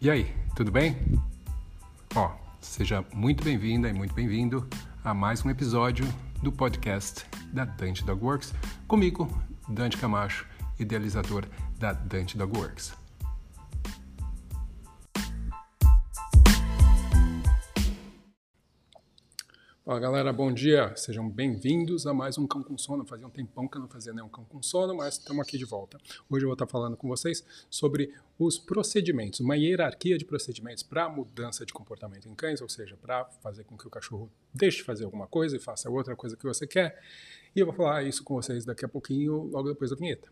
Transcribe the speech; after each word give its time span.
E 0.00 0.08
aí, 0.08 0.32
tudo 0.54 0.70
bem? 0.70 0.96
Ó, 2.14 2.30
seja 2.60 3.04
muito 3.12 3.42
bem-vinda 3.42 3.88
e 3.88 3.92
muito 3.92 4.14
bem-vindo 4.14 4.64
a 5.02 5.12
mais 5.12 5.44
um 5.44 5.50
episódio 5.50 6.06
do 6.40 6.52
podcast 6.52 7.26
da 7.52 7.64
Dante 7.64 8.04
Dog 8.04 8.24
Works, 8.24 8.54
comigo, 8.86 9.28
Dante 9.68 9.96
Camacho, 9.96 10.46
idealizador 10.78 11.46
da 11.80 11.92
Dante 11.92 12.38
Dog 12.38 12.56
Works. 12.56 12.92
Fala 19.88 20.00
galera, 20.00 20.34
bom 20.34 20.52
dia, 20.52 20.94
sejam 20.96 21.26
bem-vindos 21.26 22.06
a 22.06 22.12
mais 22.12 22.36
um 22.36 22.46
Cão 22.46 22.62
com 22.62 22.76
Sono. 22.76 23.06
Fazia 23.06 23.26
um 23.26 23.30
tempão 23.30 23.66
que 23.66 23.78
eu 23.78 23.80
não 23.80 23.88
fazia 23.88 24.12
nenhum 24.12 24.28
Cão 24.28 24.44
com 24.44 24.62
Sono, 24.62 24.94
mas 24.94 25.14
estamos 25.14 25.40
aqui 25.40 25.56
de 25.56 25.64
volta. 25.64 25.96
Hoje 26.28 26.44
eu 26.44 26.48
vou 26.48 26.52
estar 26.52 26.66
falando 26.66 26.94
com 26.94 27.08
vocês 27.08 27.42
sobre 27.70 28.12
os 28.38 28.58
procedimentos, 28.58 29.40
uma 29.40 29.56
hierarquia 29.56 30.18
de 30.18 30.26
procedimentos 30.26 30.82
para 30.82 31.08
mudança 31.08 31.64
de 31.64 31.72
comportamento 31.72 32.28
em 32.28 32.34
cães, 32.34 32.60
ou 32.60 32.68
seja, 32.68 32.98
para 32.98 33.24
fazer 33.42 33.64
com 33.64 33.78
que 33.78 33.86
o 33.86 33.90
cachorro 33.90 34.30
deixe 34.52 34.76
de 34.76 34.84
fazer 34.84 35.06
alguma 35.06 35.26
coisa 35.26 35.56
e 35.56 35.58
faça 35.58 35.88
outra 35.88 36.14
coisa 36.14 36.36
que 36.36 36.44
você 36.44 36.66
quer. 36.66 37.02
E 37.56 37.58
eu 37.58 37.64
vou 37.64 37.74
falar 37.74 38.02
isso 38.02 38.22
com 38.22 38.34
vocês 38.34 38.66
daqui 38.66 38.84
a 38.84 38.88
pouquinho, 38.90 39.44
logo 39.44 39.70
depois 39.70 39.88
da 39.88 39.96
vinheta. 39.96 40.28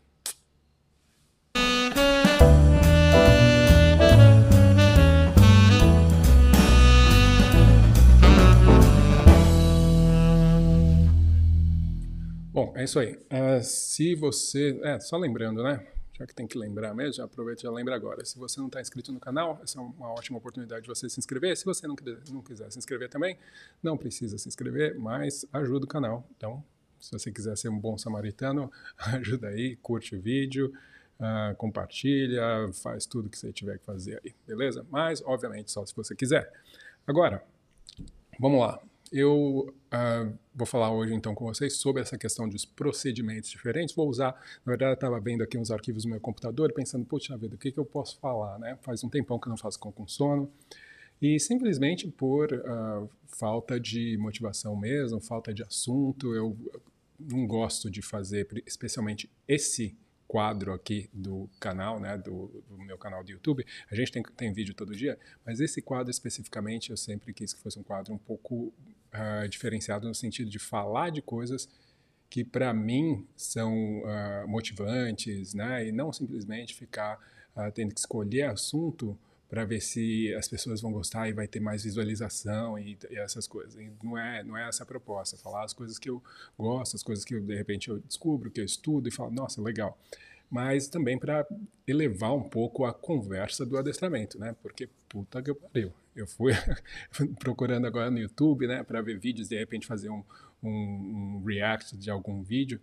Bom, 12.57 12.73
é 12.75 12.85
isso 12.85 12.99
aí. 12.99 13.17
Uh, 13.17 13.63
se 13.63 14.15
você. 14.15 14.81
É, 14.83 14.99
só 14.99 15.19
lembrando, 15.19 15.63
né? 15.63 15.87
Já 16.15 16.27
que 16.27 16.35
tem 16.35 16.47
que 16.47 16.57
lembrar 16.57 16.95
mesmo, 16.95 17.13
já 17.13 17.25
aproveita 17.25 17.61
e 17.61 17.65
já 17.65 17.71
lembra 17.71 17.95
agora. 17.95 18.25
Se 18.25 18.39
você 18.39 18.59
não 18.59 18.69
está 18.69 18.81
inscrito 18.81 19.13
no 19.13 19.21
canal, 19.21 19.61
essa 19.63 19.79
é 19.79 19.83
uma 19.83 20.11
ótima 20.13 20.39
oportunidade 20.39 20.81
de 20.81 20.89
você 20.89 21.07
se 21.07 21.21
inscrever. 21.21 21.55
Se 21.55 21.67
você 21.67 21.87
não, 21.87 21.95
não 22.31 22.41
quiser 22.41 22.73
se 22.73 22.79
inscrever 22.79 23.11
também, 23.11 23.37
não 23.83 23.95
precisa 23.99 24.39
se 24.39 24.49
inscrever, 24.49 24.99
mas 24.99 25.45
ajuda 25.53 25.85
o 25.85 25.87
canal. 25.87 26.27
Então, 26.35 26.65
se 26.99 27.13
você 27.13 27.31
quiser 27.31 27.59
ser 27.59 27.69
um 27.69 27.79
bom 27.79 27.99
samaritano, 27.99 28.73
ajuda 29.13 29.49
aí, 29.49 29.77
curte 29.83 30.17
o 30.17 30.23
vídeo, 30.23 30.73
uh, 31.21 31.55
compartilha, 31.57 32.43
faz 32.73 33.05
tudo 33.05 33.29
que 33.29 33.39
você 33.39 33.53
tiver 33.53 33.77
que 33.77 33.85
fazer 33.85 34.19
aí, 34.25 34.35
beleza? 34.47 34.83
Mas, 34.89 35.21
obviamente, 35.27 35.71
só 35.71 35.85
se 35.85 35.95
você 35.95 36.17
quiser. 36.17 36.51
Agora, 37.07 37.45
vamos 38.41 38.61
lá. 38.61 38.81
Eu 39.13 39.73
uh, 39.93 40.39
vou 40.55 40.67
falar 40.67 40.91
hoje 40.91 41.15
então 41.15 41.35
com 41.35 41.45
vocês 41.45 41.77
sobre 41.77 42.03
essa 42.03 42.19
questão 42.19 42.49
dos 42.49 42.65
procedimentos 42.65 43.51
diferentes. 43.51 43.95
Vou 43.95 44.09
usar, 44.09 44.33
na 44.65 44.73
verdade, 44.73 44.93
eu 44.93 44.95
estava 44.95 45.21
vendo 45.21 45.43
aqui 45.43 45.57
uns 45.57 45.71
arquivos 45.71 46.05
no 46.05 46.11
meu 46.11 46.21
computador, 46.21 46.73
pensando, 46.73 47.05
puxa 47.05 47.37
vida, 47.37 47.55
o 47.55 47.59
que, 47.59 47.71
que 47.71 47.79
eu 47.79 47.85
posso 47.85 48.19
falar, 48.19 48.59
né? 48.59 48.77
Faz 48.83 49.05
um 49.05 49.09
tempão 49.09 49.39
que 49.39 49.47
eu 49.47 49.51
não 49.51 49.57
faço 49.57 49.79
com, 49.79 49.93
com 49.93 50.07
sono. 50.09 50.51
E 51.23 51.39
simplesmente 51.39 52.09
por 52.09 52.53
uh, 52.53 53.09
falta 53.29 53.79
de 53.79 54.17
motivação 54.19 54.77
mesmo, 54.77 55.21
falta 55.21 55.55
de 55.55 55.63
assunto, 55.63 56.35
eu 56.35 56.57
não 57.19 57.47
gosto 57.47 57.91
de 57.91 58.03
fazer, 58.03 58.47
especialmente 58.67 59.31
esse 59.49 59.97
quadro 60.27 60.73
aqui 60.73 61.09
do 61.13 61.49
canal, 61.61 62.01
né, 62.01 62.19
do, 62.19 62.63
do, 62.69 62.79
meu 62.79 62.99
canal 62.99 63.23
do 63.23 63.31
YouTube. 63.31 63.65
A 63.91 63.95
gente 63.95 64.13
tem, 64.13 64.23
tem 64.23 64.53
vídeo 64.53 64.75
todo 64.75 64.95
dia, 64.95 65.19
mas 65.45 65.61
esse 65.61 65.81
quadro 65.81 66.11
especificamente 66.11 66.91
eu 66.91 66.97
sempre 66.97 67.33
quis 67.33 67.55
que 67.55 67.61
fosse 67.61 67.79
um 67.79 67.83
quadro 67.83 68.13
um 68.13 68.19
pouco 68.19 68.75
uh, 69.17 69.49
diferenciado 69.49 70.07
no 70.07 70.15
sentido 70.15 70.51
de 70.51 70.59
falar 70.59 71.11
de 71.11 71.23
coisas 71.23 71.69
que 72.29 72.45
para 72.45 72.73
mim 72.75 73.27
são 73.37 74.01
uh, 74.01 74.49
motivantes, 74.49 75.55
né, 75.55 75.87
e 75.87 75.93
não 75.93 76.13
simplesmente 76.13 76.75
ficar 76.75 77.19
uh, 77.57 77.71
tendo 77.73 77.95
que 77.95 78.01
escolher 78.01 78.43
assunto 78.45 79.19
para 79.49 79.65
ver 79.65 79.81
se 79.81 80.35
as 80.35 80.49
pessoas 80.49 80.81
vão 80.81 80.93
gostar 80.93 81.29
e 81.29 81.33
vai 81.33 81.47
ter 81.47 81.61
mais 81.61 81.85
visualização 81.85 82.79
e, 82.79 82.99
e, 83.09 83.17
essas 83.17 83.47
coisas. 83.47 83.77
E 83.77 83.93
não 84.03 84.19
é 84.19 84.43
não 84.43 84.57
é 84.57 84.69
essa 84.69 84.83
a 84.83 84.87
proposta, 84.87 85.37
falar 85.37 85.65
as 85.65 85.73
coisas 85.73 85.99
que 85.99 86.11
eu 86.11 86.23
gosto, 86.59 86.97
as 86.97 87.03
coisas 87.03 87.25
que 87.25 87.35
eu, 87.35 87.41
de 87.41 87.55
repente 87.55 87.89
eu 87.89 87.99
descubro, 88.01 88.51
que 88.51 88.61
eu 88.61 88.65
estudo 88.65 89.09
e 89.09 89.13
falo, 89.13 89.31
nossa, 89.31 89.63
legal. 89.63 89.97
Mas 90.51 90.89
também 90.89 91.19
para 91.19 91.47
elevar 91.87 92.33
um 92.35 92.43
pouco 92.43 92.85
a 92.85 92.93
conversa 92.93 93.65
do 93.65 93.77
adestramento, 93.77 94.39
né? 94.39 94.55
Porque 94.63 94.89
puta 95.09 95.43
que 95.43 95.53
pariu. 95.55 95.93
Eu 96.17 96.27
fui 96.27 96.53
procurando 97.39 97.87
agora 97.87 98.11
no 98.11 98.19
YouTube, 98.19 98.67
né, 98.67 98.83
para 98.83 99.01
ver 99.03 99.19
vídeos, 99.19 99.49
de 99.49 99.59
repente 99.59 99.87
fazer 99.87 100.11
um, 100.11 100.25
um, 100.63 100.71
um 100.71 101.45
react 101.45 101.97
de 101.97 102.11
algum 102.11 102.43
vídeo. 102.43 102.81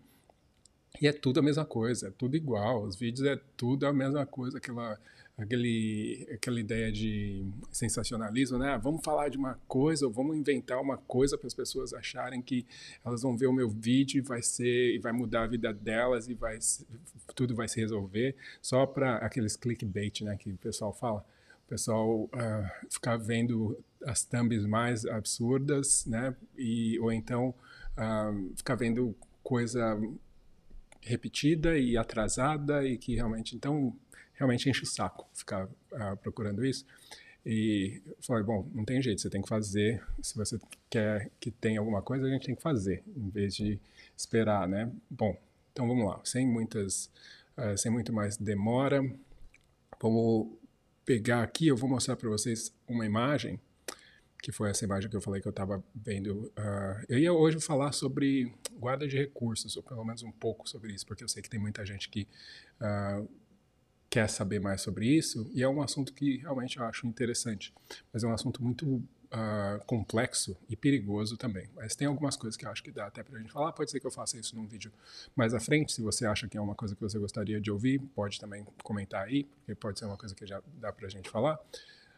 E 1.01 1.07
é 1.07 1.11
tudo 1.11 1.39
a 1.39 1.43
mesma 1.43 1.65
coisa, 1.65 2.09
é 2.09 2.11
tudo 2.11 2.37
igual. 2.37 2.83
Os 2.83 2.95
vídeos 2.95 3.25
é 3.27 3.35
tudo 3.57 3.87
a 3.87 3.91
mesma 3.91 4.25
coisa, 4.25 4.59
aquela 4.59 4.99
aquele, 5.37 6.27
aquela 6.31 6.59
ideia 6.59 6.91
de 6.91 7.45
sensacionalismo, 7.71 8.57
né? 8.57 8.73
Ah, 8.73 8.77
vamos 8.77 9.03
falar 9.03 9.29
de 9.29 9.37
uma 9.37 9.59
coisa, 9.67 10.05
ou 10.05 10.11
vamos 10.11 10.37
inventar 10.37 10.79
uma 10.79 10.97
coisa 10.97 11.37
para 11.37 11.47
as 11.47 11.53
pessoas 11.53 11.93
acharem 11.93 12.41
que 12.41 12.65
elas 13.03 13.21
vão 13.21 13.35
ver 13.35 13.47
o 13.47 13.53
meu 13.53 13.69
vídeo 13.69 14.19
e 14.19 14.21
vai 14.21 14.41
ser, 14.41 14.95
e 14.95 14.99
vai 14.99 15.11
mudar 15.11 15.43
a 15.43 15.47
vida 15.47 15.73
delas 15.73 16.29
e 16.29 16.33
vai, 16.33 16.59
tudo 17.35 17.55
vai 17.55 17.67
se 17.67 17.79
resolver, 17.79 18.35
só 18.61 18.85
para 18.85 19.17
aqueles 19.17 19.55
clickbait, 19.55 20.21
né? 20.21 20.37
Que 20.37 20.51
o 20.51 20.57
pessoal 20.57 20.93
fala. 20.93 21.25
Pessoal 21.67 22.23
uh, 22.25 22.29
ficar 22.89 23.17
vendo 23.17 23.77
as 24.05 24.23
thumbs 24.23 24.65
mais 24.65 25.05
absurdas, 25.05 26.05
né? 26.05 26.35
E, 26.57 26.99
ou 26.99 27.11
então 27.11 27.53
uh, 27.97 28.55
ficar 28.55 28.75
vendo 28.75 29.15
coisa 29.41 29.99
repetida 31.01 31.77
e 31.77 31.97
atrasada 31.97 32.85
e 32.87 32.97
que 32.97 33.15
realmente 33.15 33.55
então 33.55 33.93
realmente 34.33 34.69
enche 34.69 34.83
o 34.83 34.85
saco 34.85 35.27
ficar 35.33 35.65
uh, 35.65 36.17
procurando 36.21 36.65
isso. 36.65 36.85
E 37.45 38.01
falei, 38.21 38.43
bom, 38.43 38.65
não 38.73 38.85
tem 38.85 39.01
jeito, 39.01 39.21
você 39.21 39.29
tem 39.29 39.41
que 39.41 39.49
fazer. 39.49 40.01
Se 40.21 40.35
você 40.35 40.57
quer 40.89 41.29
que 41.39 41.51
tenha 41.51 41.79
alguma 41.79 42.01
coisa, 42.01 42.25
a 42.25 42.29
gente 42.29 42.45
tem 42.45 42.55
que 42.55 42.61
fazer, 42.61 43.03
em 43.17 43.29
vez 43.29 43.53
de 43.53 43.79
esperar, 44.15 44.67
né? 44.67 44.89
Bom, 45.09 45.37
então 45.71 45.87
vamos 45.87 46.05
lá, 46.05 46.21
sem 46.23 46.47
muitas, 46.47 47.09
uh, 47.57 47.77
sem 47.77 47.91
muito 47.91 48.13
mais 48.13 48.37
demora, 48.37 49.03
vamos 50.01 50.53
pegar 51.05 51.43
aqui, 51.43 51.67
eu 51.67 51.75
vou 51.75 51.89
mostrar 51.89 52.15
para 52.15 52.29
vocês 52.29 52.73
uma 52.87 53.05
imagem, 53.05 53.59
que 54.41 54.51
foi 54.51 54.69
essa 54.69 54.83
imagem 54.83 55.09
que 55.09 55.15
eu 55.15 55.21
falei 55.21 55.41
que 55.41 55.47
eu 55.47 55.51
estava 55.51 55.83
vendo. 55.95 56.51
Uh, 56.57 57.05
eu 57.07 57.17
ia 57.17 57.31
hoje 57.31 57.59
falar 57.59 57.91
sobre 57.93 58.53
guarda 58.73 59.07
de 59.07 59.17
recursos, 59.17 59.77
ou 59.77 59.83
pelo 59.83 60.03
menos 60.03 60.23
um 60.23 60.31
pouco 60.31 60.67
sobre 60.67 60.93
isso, 60.93 61.05
porque 61.05 61.23
eu 61.23 61.29
sei 61.29 61.41
que 61.41 61.49
tem 61.49 61.59
muita 61.59 61.85
gente 61.85 62.09
que 62.09 62.27
uh, 62.81 63.27
quer 64.09 64.29
saber 64.29 64.59
mais 64.59 64.81
sobre 64.81 65.07
isso, 65.07 65.49
e 65.53 65.63
é 65.63 65.67
um 65.67 65.81
assunto 65.81 66.13
que 66.13 66.37
realmente 66.37 66.77
eu 66.77 66.83
acho 66.83 67.07
interessante, 67.07 67.73
mas 68.11 68.23
é 68.23 68.27
um 68.27 68.33
assunto 68.33 68.61
muito 68.61 69.01
uh, 69.33 69.83
complexo 69.85 70.55
e 70.69 70.75
perigoso 70.75 71.35
também. 71.35 71.67
Mas 71.75 71.95
tem 71.95 72.07
algumas 72.07 72.37
coisas 72.37 72.55
que 72.55 72.65
eu 72.65 72.69
acho 72.69 72.83
que 72.83 72.91
dá 72.91 73.07
até 73.07 73.23
para 73.23 73.37
a 73.37 73.41
gente 73.41 73.51
falar. 73.51 73.71
Pode 73.73 73.89
ser 73.89 73.99
que 73.99 74.05
eu 74.05 74.11
faça 74.11 74.37
isso 74.37 74.55
num 74.55 74.67
vídeo 74.67 74.91
mais 75.35 75.53
à 75.53 75.59
frente. 75.59 75.91
Se 75.91 76.01
você 76.01 76.25
acha 76.25 76.47
que 76.47 76.57
é 76.57 76.61
uma 76.61 76.75
coisa 76.75 76.95
que 76.95 77.01
você 77.01 77.17
gostaria 77.17 77.59
de 77.59 77.71
ouvir, 77.71 77.99
pode 78.15 78.39
também 78.39 78.65
comentar 78.83 79.23
aí, 79.23 79.43
porque 79.43 79.75
pode 79.75 79.99
ser 79.99 80.05
uma 80.05 80.17
coisa 80.17 80.35
que 80.35 80.45
já 80.45 80.61
dá 80.79 80.93
para 80.93 81.07
a 81.07 81.09
gente 81.09 81.29
falar. 81.29 81.59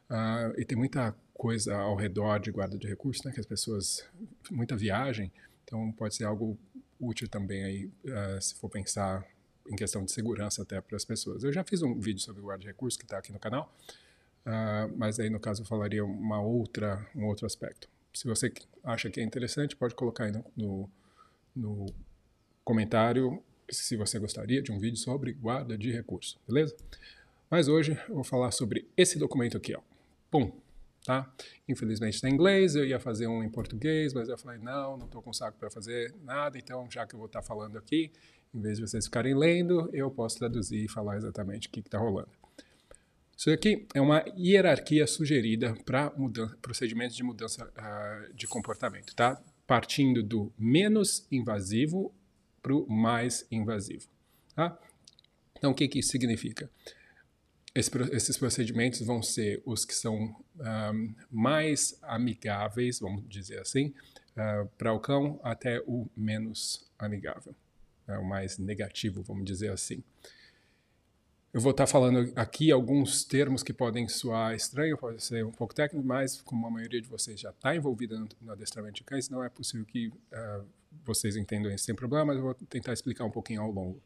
Uh, 0.09 0.59
e 0.59 0.65
tem 0.65 0.77
muita 0.77 1.15
coisa 1.33 1.75
ao 1.75 1.95
redor 1.95 2.39
de 2.39 2.51
guarda 2.51 2.77
de 2.77 2.87
recursos, 2.87 3.23
né, 3.23 3.31
que 3.31 3.39
as 3.39 3.45
pessoas, 3.45 4.05
muita 4.51 4.75
viagem, 4.75 5.31
então 5.63 5.91
pode 5.93 6.15
ser 6.15 6.25
algo 6.25 6.55
útil 6.99 7.27
também 7.27 7.63
aí, 7.63 7.85
uh, 7.85 8.39
se 8.39 8.53
for 8.53 8.69
pensar 8.69 9.25
em 9.67 9.75
questão 9.75 10.05
de 10.05 10.11
segurança 10.11 10.61
até 10.61 10.79
para 10.79 10.95
as 10.95 11.03
pessoas. 11.03 11.43
Eu 11.43 11.51
já 11.51 11.63
fiz 11.63 11.81
um 11.81 11.99
vídeo 11.99 12.21
sobre 12.21 12.39
guarda 12.39 12.61
de 12.61 12.67
recursos 12.67 12.97
que 12.97 13.03
está 13.03 13.17
aqui 13.17 13.33
no 13.33 13.39
canal, 13.39 13.75
uh, 14.45 14.94
mas 14.97 15.19
aí 15.19 15.29
no 15.29 15.39
caso 15.39 15.61
eu 15.61 15.66
falaria 15.66 16.03
uma 16.03 16.41
outra, 16.41 17.06
um 17.16 17.25
outro 17.25 17.45
aspecto. 17.45 17.89
Se 18.13 18.28
você 18.28 18.51
acha 18.83 19.09
que 19.09 19.19
é 19.19 19.23
interessante, 19.23 19.75
pode 19.75 19.95
colocar 19.95 20.25
aí 20.25 20.31
no, 20.31 20.44
no, 20.56 20.89
no 21.56 21.85
comentário 22.63 23.44
se 23.69 23.97
você 23.97 24.19
gostaria 24.19 24.62
de 24.62 24.71
um 24.71 24.80
vídeo 24.80 24.97
sobre 24.97 25.33
guarda 25.33 25.77
de 25.77 25.92
recursos, 25.92 26.38
beleza? 26.47 26.75
Mas 27.50 27.68
hoje 27.68 28.00
eu 28.07 28.15
vou 28.15 28.24
falar 28.24 28.51
sobre 28.51 28.88
esse 28.95 29.18
documento 29.18 29.57
aqui, 29.57 29.75
ó. 29.75 29.81
Pum, 30.30 30.51
tá? 31.06 31.31
Infelizmente 31.68 32.15
está 32.15 32.30
em 32.30 32.33
inglês, 32.33 32.75
eu 32.75 32.86
ia 32.86 33.00
fazer 33.00 33.27
um 33.27 33.44
em 33.44 33.50
português, 33.50 34.13
mas 34.13 34.27
eu 34.27 34.38
falei, 34.38 34.59
não, 34.59 34.97
não 34.97 35.06
estou 35.06 35.21
com 35.21 35.31
saco 35.31 35.57
para 35.57 35.69
fazer 35.69 36.13
nada, 36.24 36.57
então 36.57 36.89
já 36.89 37.06
que 37.06 37.15
eu 37.15 37.19
vou 37.19 37.27
estar 37.27 37.42
tá 37.42 37.45
falando 37.45 37.77
aqui, 37.77 38.12
em 38.53 38.62
vez 38.62 38.77
de 38.77 38.88
vocês 38.88 39.06
ficarem 39.06 39.36
lendo, 39.36 39.89
eu 39.94 40.09
posso 40.09 40.38
traduzir 40.38 40.86
e 40.86 40.89
falar 40.89 41.18
exatamente 41.18 41.68
o 41.68 41.71
que 41.71 41.80
está 41.80 41.97
rolando. 41.97 42.30
Isso 43.37 43.49
aqui 43.51 43.85
é 43.93 43.99
uma 43.99 44.23
hierarquia 44.37 45.05
sugerida 45.05 45.75
para 45.85 46.11
procedimentos 46.61 47.15
de 47.15 47.23
mudança 47.23 47.65
uh, 47.65 48.33
de 48.33 48.47
comportamento, 48.47 49.13
tá? 49.13 49.41
Partindo 49.67 50.23
do 50.23 50.53
menos 50.57 51.27
invasivo 51.31 52.13
para 52.61 52.73
o 52.73 52.89
mais 52.89 53.45
invasivo, 53.51 54.07
tá? 54.55 54.79
Então, 55.57 55.71
o 55.71 55.75
que, 55.75 55.87
que 55.87 55.99
isso 55.99 56.09
significa? 56.09 56.69
Esse, 57.73 57.91
esses 58.13 58.37
procedimentos 58.37 59.01
vão 59.01 59.21
ser 59.21 59.61
os 59.65 59.83
que 59.83 59.93
são 59.93 60.15
um, 60.15 60.35
ah, 60.61 60.93
mais 61.29 61.99
amigáveis, 62.01 62.99
vamos 62.99 63.27
dizer 63.27 63.59
assim, 63.59 63.93
uh, 64.37 64.67
para 64.77 64.93
o 64.93 64.99
cão, 64.99 65.39
até 65.43 65.81
o 65.85 66.07
menos 66.15 66.89
amigável 66.97 67.53
é 68.07 68.17
o 68.17 68.25
mais 68.25 68.57
negativo, 68.57 69.23
vamos 69.23 69.45
dizer 69.45 69.71
assim. 69.71 70.03
Eu 71.56 71.62
vou 71.62 71.72
estar 71.72 71.88
falando 71.88 72.34
aqui 72.36 72.69
alguns 72.69 73.24
termos 73.24 73.63
que 73.63 73.72
podem 73.72 74.10
soar 74.10 74.54
estranho, 74.54 74.98
pode 74.98 75.24
ser 75.24 75.46
um 75.46 75.54
pouco 75.54 75.74
técnico, 75.74 76.06
mas 76.06 76.42
como 76.42 76.68
a 76.68 76.69
maioria 76.69 77.02
de 77.02 77.07
vocês 77.07 77.40
já 77.40 77.50
está 77.50 77.74
envolvida 77.74 78.19
no, 78.42 78.52
adestramento 78.52 78.96
de 78.96 79.06
cães, 79.06 79.30
não 79.30 79.42
é 79.42 79.48
possível 79.48 79.86
que 79.86 80.10
uh, 80.10 80.66
vocês 81.06 81.38
entendam 81.38 81.72
isso 81.72 81.86
sem 81.86 81.96
problema, 81.96 82.25
mas 82.25 82.36
eu 82.36 82.44
vou 82.44 82.54
tentar 82.54 82.92
explicar 82.92 83.24
um 83.24 83.31
pouquinho 83.31 83.62
ao 83.62 83.72
longo. 83.72 84.04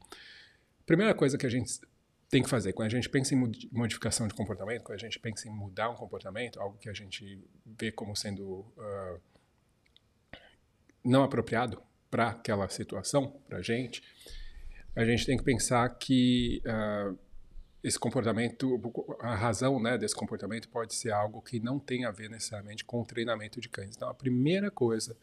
Primeira 0.86 1.16
coisa 1.16 1.40
que 1.40 1.46
a 1.48 1.50
gente 1.50 1.82
tem 2.30 2.44
que 2.44 2.50
fazer, 2.50 2.72
quando 2.74 2.86
a 2.86 2.92
gente 2.92 3.10
pensa 3.10 3.34
em 3.34 3.52
modificação 3.72 4.28
de 4.28 4.36
comportamento, 4.36 4.84
quando 4.84 4.98
a 4.98 5.02
gente 5.02 5.18
pensa 5.18 5.48
em 5.48 5.52
mudar 5.52 5.90
um 5.90 5.96
comportamento, 5.96 6.62
algo 6.62 6.78
que 6.78 6.88
a 6.88 6.94
gente 6.94 7.44
vê 7.66 7.92
como 7.92 8.16
sendo 8.16 8.60
uh, 8.78 9.20
não 11.04 11.24
apropriado 11.24 11.82
para 12.12 12.30
aquela 12.30 12.70
situação, 12.70 13.42
para 13.48 13.58
a 13.58 13.62
gente, 13.64 14.04
a 14.96 15.04
gente 15.04 15.26
tem 15.26 15.36
que 15.36 15.44
pensar 15.44 15.90
que 15.98 16.62
uh, 16.64 17.18
esse 17.84 17.98
comportamento, 17.98 18.80
a 19.20 19.36
razão 19.36 19.82
né, 19.82 19.98
desse 19.98 20.16
comportamento 20.16 20.68
pode 20.68 20.94
ser 20.94 21.12
algo 21.12 21.42
que 21.42 21.60
não 21.60 21.80
tem 21.80 22.06
a 22.06 22.12
ver 22.12 22.30
necessariamente 22.30 22.84
com 22.84 23.02
o 23.02 23.06
treinamento 23.06 23.62
de 23.62 23.70
cães. 23.70 23.96
Então, 23.96 24.10
a 24.10 24.14
primeira 24.14 24.70
coisa, 24.70 25.16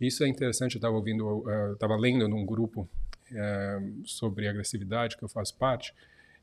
isso 0.00 0.22
é 0.22 0.28
interessante, 0.28 0.74
eu 0.74 0.78
estava 0.78 0.94
ouvindo, 0.94 1.44
estava 1.72 1.94
uh, 1.94 2.00
lendo 2.00 2.28
num 2.28 2.44
grupo 2.44 2.82
uh, 3.30 4.06
sobre 4.06 4.46
agressividade 4.46 5.16
que 5.16 5.22
eu 5.22 5.28
faço 5.28 5.56
parte, 5.56 5.94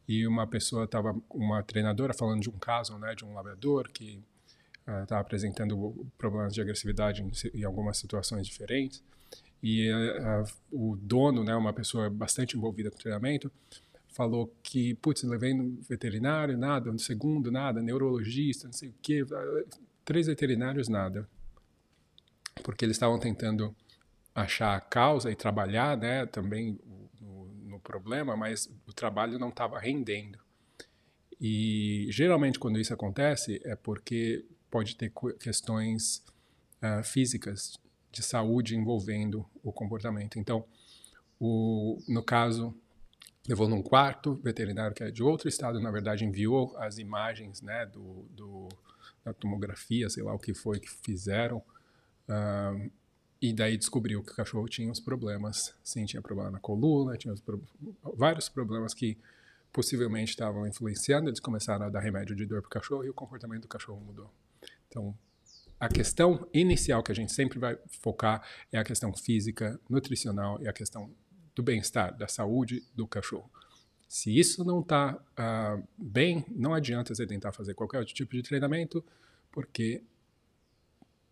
e 0.07 0.25
uma 0.25 0.47
pessoa 0.47 0.85
estava, 0.85 1.15
uma 1.29 1.61
treinadora 1.61 2.15
falando 2.15 2.41
de 2.41 2.49
um 2.49 2.57
caso, 2.57 2.97
né, 2.97 3.13
de 3.13 3.23
um 3.23 3.33
labrador 3.35 3.89
que 3.89 4.23
estava 4.87 5.21
uh, 5.21 5.21
apresentando 5.21 6.07
problemas 6.17 6.51
de 6.51 6.61
agressividade 6.61 7.21
em, 7.21 7.59
em 7.59 7.63
algumas 7.63 7.97
situações 7.97 8.47
diferentes, 8.47 9.03
e 9.61 9.91
o 10.71 10.95
dono, 10.95 11.43
né, 11.43 11.53
uma 11.53 11.73
pessoa 11.73 12.09
bastante 12.09 12.55
envolvida 12.55 12.89
com 12.89 12.97
treinamento, 12.97 13.51
falou 14.19 14.53
que, 14.61 14.95
putz, 14.95 15.23
levei 15.23 15.53
no 15.53 15.81
veterinário, 15.83 16.57
nada, 16.57 16.91
no 16.91 16.99
segundo, 16.99 17.49
nada, 17.49 17.81
neurologista, 17.81 18.67
não 18.67 18.73
sei 18.73 18.89
o 18.89 18.95
quê, 19.01 19.25
três 20.03 20.27
veterinários, 20.27 20.89
nada. 20.89 21.25
Porque 22.61 22.83
eles 22.83 22.97
estavam 22.97 23.17
tentando 23.17 23.73
achar 24.35 24.75
a 24.75 24.81
causa 24.81 25.31
e 25.31 25.37
trabalhar, 25.37 25.95
né, 25.95 26.25
também 26.25 26.77
no, 27.21 27.45
no 27.45 27.79
problema, 27.79 28.35
mas 28.35 28.69
o 28.85 28.91
trabalho 28.91 29.39
não 29.39 29.47
estava 29.47 29.79
rendendo. 29.79 30.37
E 31.39 32.07
geralmente 32.09 32.59
quando 32.59 32.77
isso 32.77 32.93
acontece 32.93 33.61
é 33.63 33.73
porque 33.73 34.45
pode 34.69 34.97
ter 34.97 35.13
questões 35.39 36.25
uh, 36.83 37.01
físicas 37.05 37.79
de 38.11 38.21
saúde 38.21 38.75
envolvendo 38.75 39.45
o 39.63 39.71
comportamento. 39.71 40.37
Então, 40.37 40.65
o, 41.39 41.97
no 42.05 42.21
caso 42.21 42.75
levou 43.49 43.67
num 43.67 43.81
quarto, 43.81 44.35
veterinário 44.43 44.95
que 44.95 45.03
é 45.03 45.09
de 45.09 45.23
outro 45.23 45.49
estado, 45.49 45.79
na 45.79 45.89
verdade 45.89 46.23
enviou 46.23 46.77
as 46.77 46.99
imagens, 46.99 47.63
né, 47.63 47.83
do, 47.87 48.23
do 48.29 48.69
da 49.25 49.33
tomografia, 49.33 50.07
sei 50.07 50.21
lá 50.21 50.33
o 50.33 50.37
que 50.37 50.53
foi 50.53 50.79
que 50.79 50.87
fizeram, 50.87 51.57
uh, 51.57 52.91
e 53.41 53.51
daí 53.51 53.75
descobriu 53.75 54.21
que 54.21 54.31
o 54.31 54.35
cachorro 54.35 54.67
tinha 54.67 54.89
uns 54.89 54.99
problemas, 54.99 55.73
sim, 55.83 56.05
tinha 56.05 56.21
problema 56.21 56.51
na 56.51 56.59
coluna, 56.59 57.17
tinha 57.17 57.33
pro... 57.43 57.61
vários 58.15 58.47
problemas 58.47 58.93
que 58.93 59.17
possivelmente 59.73 60.31
estavam 60.31 60.67
influenciando, 60.67 61.27
eles 61.27 61.39
começaram 61.39 61.87
a 61.87 61.89
dar 61.89 62.01
remédio 62.01 62.35
de 62.35 62.45
dor 62.45 62.61
para 62.61 62.67
o 62.67 62.71
cachorro 62.71 63.03
e 63.03 63.09
o 63.09 63.13
comportamento 63.13 63.63
do 63.63 63.67
cachorro 63.67 63.99
mudou. 63.99 64.31
Então, 64.87 65.17
a 65.79 65.87
questão 65.87 66.47
inicial 66.53 67.01
que 67.01 67.11
a 67.11 67.15
gente 67.15 67.33
sempre 67.33 67.57
vai 67.57 67.77
focar 67.87 68.45
é 68.71 68.77
a 68.77 68.83
questão 68.83 69.11
física, 69.13 69.79
nutricional 69.89 70.61
e 70.61 70.67
a 70.67 70.73
questão 70.73 71.09
do 71.59 71.63
bem-estar, 71.63 72.17
da 72.17 72.27
saúde 72.27 72.81
do 72.95 73.05
cachorro. 73.05 73.51
Se 74.07 74.39
isso 74.39 74.63
não 74.63 74.79
está 74.79 75.13
uh, 75.13 75.19
ah, 75.35 75.83
bem, 75.97 76.45
não 76.49 76.73
adianta 76.73 77.13
você 77.13 77.27
tentar 77.27 77.51
fazer 77.51 77.73
qualquer 77.73 77.99
outro 77.99 78.13
tipo 78.13 78.33
de 78.33 78.41
treinamento, 78.41 79.03
porque 79.51 80.01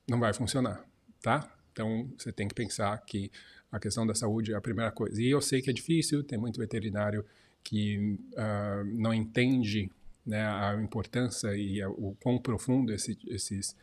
não 0.06 0.20
vai 0.20 0.34
funcionar, 0.34 0.86
tá? 1.22 1.50
Então, 1.72 2.12
você 2.18 2.32
tem 2.32 2.46
que 2.46 2.54
pensar 2.54 2.98
que 3.06 3.32
a 3.72 3.80
questão 3.80 4.06
da 4.06 4.14
saúde 4.14 4.52
é 4.52 4.56
a 4.56 4.62
primeira 4.62 4.92
coisa. 4.92 5.22
E 5.22 5.30
eu 5.30 5.42
sei 5.42 5.62
que 5.62 5.70
é 5.70 5.74
difícil, 5.74 6.24
tem 6.24 6.38
muito 6.38 6.60
veterinário 6.60 7.26
que 7.64 8.20
uh, 8.34 8.84
não 8.94 9.14
entende 9.14 9.90
né, 10.26 10.46
a 10.46 10.76
importância 10.76 11.56
e 11.56 11.82
a, 11.82 11.90
o 11.90 12.18
quão 12.22 12.38
profundo 12.38 12.94
esse, 12.94 13.18
esses, 13.28 13.76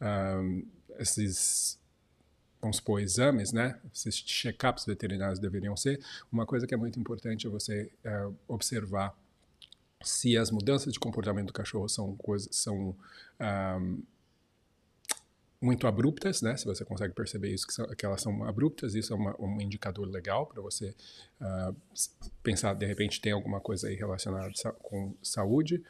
uh, 0.00 0.64
esses 0.98 1.78
vamos 2.60 2.78
supor, 2.78 3.00
exames, 3.00 3.52
né? 3.52 3.78
Esses 3.94 4.16
check-ups 4.16 4.84
veterinários 4.84 5.38
deveriam 5.38 5.76
ser. 5.76 6.00
Uma 6.30 6.46
coisa 6.46 6.66
que 6.66 6.74
é 6.74 6.76
muito 6.76 6.98
importante 6.98 7.46
é 7.46 7.50
você 7.50 7.90
é, 8.04 8.28
observar 8.46 9.16
se 10.02 10.36
as 10.36 10.50
mudanças 10.50 10.92
de 10.92 10.98
comportamento 10.98 11.48
do 11.48 11.52
cachorro 11.52 11.88
são 11.88 12.16
coisas 12.16 12.48
são 12.52 12.94
um, 13.40 14.02
muito 15.60 15.88
abruptas, 15.88 16.40
né? 16.40 16.56
Se 16.56 16.64
você 16.64 16.84
consegue 16.84 17.12
perceber 17.14 17.52
isso 17.52 17.66
que, 17.66 17.72
são, 17.72 17.86
que 17.88 18.06
elas 18.06 18.22
são 18.22 18.44
abruptas, 18.44 18.94
isso 18.94 19.12
é 19.12 19.16
uma, 19.16 19.34
um 19.40 19.60
indicador 19.60 20.08
legal 20.08 20.46
para 20.46 20.62
você 20.62 20.94
uh, 21.40 21.76
pensar 22.44 22.74
de 22.74 22.86
repente 22.86 23.20
tem 23.20 23.32
alguma 23.32 23.60
coisa 23.60 23.88
aí 23.88 23.96
relacionada 23.96 24.52
com 24.82 25.14
saúde. 25.20 25.82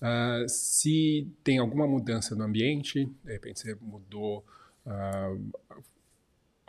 Uh, 0.00 0.48
se 0.48 1.28
tem 1.44 1.58
alguma 1.58 1.86
mudança 1.86 2.34
no 2.34 2.42
ambiente, 2.42 3.04
de 3.24 3.32
repente 3.32 3.60
você 3.60 3.76
mudou 3.80 4.44
Uh, 4.84 5.52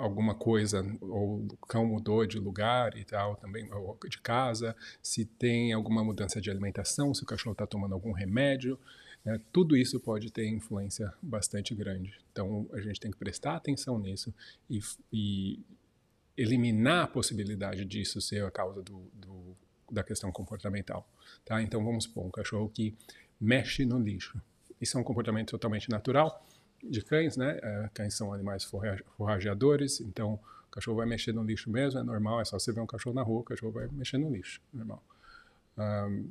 alguma 0.03 0.35
coisa, 0.35 0.85
ou 1.01 1.45
o 1.45 1.57
cão 1.67 1.85
mudou 1.85 2.25
de 2.25 2.37
lugar 2.37 2.97
e 2.97 3.05
tal, 3.05 3.35
também, 3.35 3.71
ou 3.71 3.97
de 4.09 4.19
casa, 4.19 4.75
se 5.01 5.25
tem 5.25 5.71
alguma 5.73 6.03
mudança 6.03 6.41
de 6.41 6.49
alimentação, 6.51 7.13
se 7.13 7.23
o 7.23 7.25
cachorro 7.25 7.53
está 7.53 7.65
tomando 7.65 7.93
algum 7.93 8.11
remédio, 8.11 8.77
né? 9.23 9.39
tudo 9.51 9.77
isso 9.77 9.99
pode 9.99 10.31
ter 10.31 10.47
influência 10.47 11.13
bastante 11.21 11.73
grande. 11.73 12.19
Então 12.31 12.67
a 12.73 12.81
gente 12.81 12.99
tem 12.99 13.11
que 13.11 13.17
prestar 13.17 13.55
atenção 13.55 13.97
nisso 13.97 14.33
e, 14.69 14.79
e 15.11 15.59
eliminar 16.37 17.05
a 17.05 17.07
possibilidade 17.07 17.85
disso 17.85 18.19
ser 18.19 18.43
a 18.43 18.51
causa 18.51 18.81
do, 18.81 19.09
do, 19.13 19.55
da 19.89 20.03
questão 20.03 20.31
comportamental. 20.31 21.07
Tá? 21.45 21.61
Então 21.61 21.83
vamos 21.83 22.03
supor 22.03 22.25
um 22.25 22.31
cachorro 22.31 22.69
que 22.69 22.95
mexe 23.39 23.85
no 23.85 23.97
lixo. 23.99 24.41
Isso 24.81 24.97
é 24.97 25.01
um 25.01 25.03
comportamento 25.03 25.51
totalmente 25.51 25.89
natural 25.89 26.43
de 26.83 27.01
cães, 27.01 27.37
né? 27.37 27.59
É, 27.61 27.89
cães 27.93 28.13
são 28.13 28.33
animais 28.33 28.63
forrageadores, 28.63 30.01
então 30.01 30.33
o 30.67 30.71
cachorro 30.71 30.97
vai 30.97 31.05
mexer 31.05 31.33
no 31.33 31.43
lixo 31.43 31.69
mesmo, 31.69 31.99
é 31.99 32.03
normal, 32.03 32.41
é 32.41 32.45
só 32.45 32.59
você 32.59 32.71
ver 32.71 32.81
um 32.81 32.87
cachorro 32.87 33.15
na 33.15 33.21
rua, 33.21 33.41
o 33.41 33.43
cachorro 33.43 33.71
vai 33.71 33.87
mexer 33.87 34.17
no 34.17 34.29
lixo, 34.29 34.61
normal. 34.73 35.03
Um, 35.77 36.29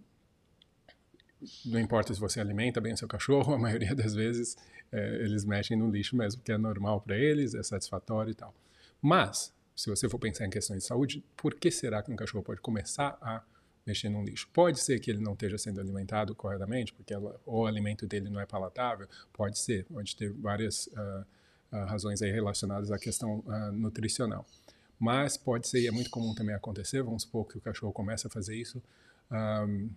não 1.64 1.80
importa 1.80 2.14
se 2.14 2.20
você 2.20 2.40
alimenta 2.40 2.80
bem 2.80 2.92
o 2.92 2.96
seu 2.96 3.08
cachorro, 3.08 3.54
a 3.54 3.58
maioria 3.58 3.94
das 3.94 4.14
vezes 4.14 4.56
é, 4.90 5.16
eles 5.16 5.44
mexem 5.44 5.76
no 5.76 5.90
lixo 5.90 6.16
mesmo, 6.16 6.40
porque 6.40 6.52
é 6.52 6.58
normal 6.58 7.00
para 7.00 7.16
eles, 7.16 7.54
é 7.54 7.62
satisfatório 7.62 8.30
e 8.30 8.34
tal. 8.34 8.54
Mas, 9.00 9.52
se 9.74 9.90
você 9.90 10.08
for 10.08 10.18
pensar 10.18 10.46
em 10.46 10.50
questões 10.50 10.82
de 10.82 10.86
saúde, 10.86 11.24
por 11.36 11.54
que 11.54 11.70
será 11.70 12.02
que 12.02 12.12
um 12.12 12.16
cachorro 12.16 12.44
pode 12.44 12.60
começar 12.60 13.18
a 13.20 13.42
mexer 13.86 14.08
num 14.08 14.24
lixo. 14.24 14.48
Pode 14.52 14.80
ser 14.80 14.98
que 15.00 15.10
ele 15.10 15.20
não 15.20 15.32
esteja 15.32 15.58
sendo 15.58 15.80
alimentado 15.80 16.34
corretamente, 16.34 16.92
porque 16.92 17.12
ela, 17.12 17.40
o 17.44 17.66
alimento 17.66 18.06
dele 18.06 18.30
não 18.30 18.40
é 18.40 18.46
palatável, 18.46 19.08
pode 19.32 19.58
ser, 19.58 19.84
pode 19.86 20.16
ter 20.16 20.32
várias 20.32 20.86
uh, 20.88 21.26
uh, 21.72 21.84
razões 21.86 22.22
aí 22.22 22.30
relacionadas 22.30 22.90
à 22.90 22.98
questão 22.98 23.40
uh, 23.40 23.72
nutricional. 23.72 24.46
Mas 24.98 25.36
pode 25.36 25.66
ser, 25.66 25.80
e 25.80 25.88
é 25.88 25.90
muito 25.90 26.10
comum 26.10 26.34
também 26.34 26.54
acontecer, 26.54 27.02
vamos 27.02 27.24
supor 27.24 27.46
que 27.46 27.58
o 27.58 27.60
cachorro 27.60 27.92
começa 27.92 28.28
a 28.28 28.30
fazer 28.30 28.54
isso 28.54 28.80
um, 29.30 29.90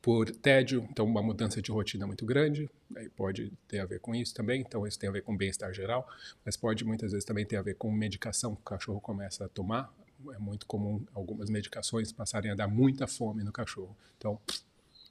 por 0.00 0.30
tédio, 0.30 0.86
então 0.90 1.04
uma 1.04 1.22
mudança 1.22 1.60
de 1.60 1.70
rotina 1.70 2.06
muito 2.06 2.24
grande, 2.24 2.70
pode 3.16 3.52
ter 3.66 3.80
a 3.80 3.84
ver 3.84 3.98
com 4.00 4.14
isso 4.14 4.32
também, 4.32 4.60
então 4.60 4.86
isso 4.86 4.98
tem 4.98 5.08
a 5.08 5.12
ver 5.12 5.22
com 5.22 5.36
bem-estar 5.36 5.74
geral, 5.74 6.08
mas 6.44 6.56
pode 6.56 6.84
muitas 6.84 7.12
vezes 7.12 7.24
também 7.24 7.44
ter 7.44 7.56
a 7.56 7.62
ver 7.62 7.74
com 7.74 7.90
medicação 7.90 8.54
que 8.54 8.60
o 8.60 8.64
cachorro 8.64 9.00
começa 9.00 9.44
a 9.44 9.48
tomar, 9.48 9.92
é 10.32 10.38
muito 10.38 10.66
comum 10.66 11.04
algumas 11.14 11.50
medicações 11.50 12.12
passarem 12.12 12.50
a 12.50 12.54
dar 12.54 12.68
muita 12.68 13.06
fome 13.06 13.42
no 13.42 13.52
cachorro. 13.52 13.96
Então, 14.16 14.40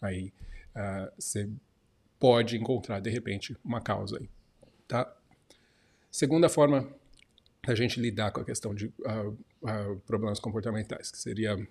aí 0.01 0.33
uh, 0.75 1.11
você 1.17 1.49
pode 2.19 2.57
encontrar, 2.57 2.99
de 2.99 3.09
repente, 3.09 3.55
uma 3.63 3.81
causa 3.81 4.17
aí, 4.19 4.29
tá? 4.87 5.13
Segunda 6.11 6.49
forma 6.49 6.87
da 7.65 7.75
gente 7.75 7.99
lidar 7.99 8.31
com 8.31 8.41
a 8.41 8.45
questão 8.45 8.73
de 8.73 8.87
uh, 8.87 9.37
uh, 9.61 9.99
problemas 10.05 10.39
comportamentais, 10.39 11.11
que 11.11 11.17
seria 11.17 11.67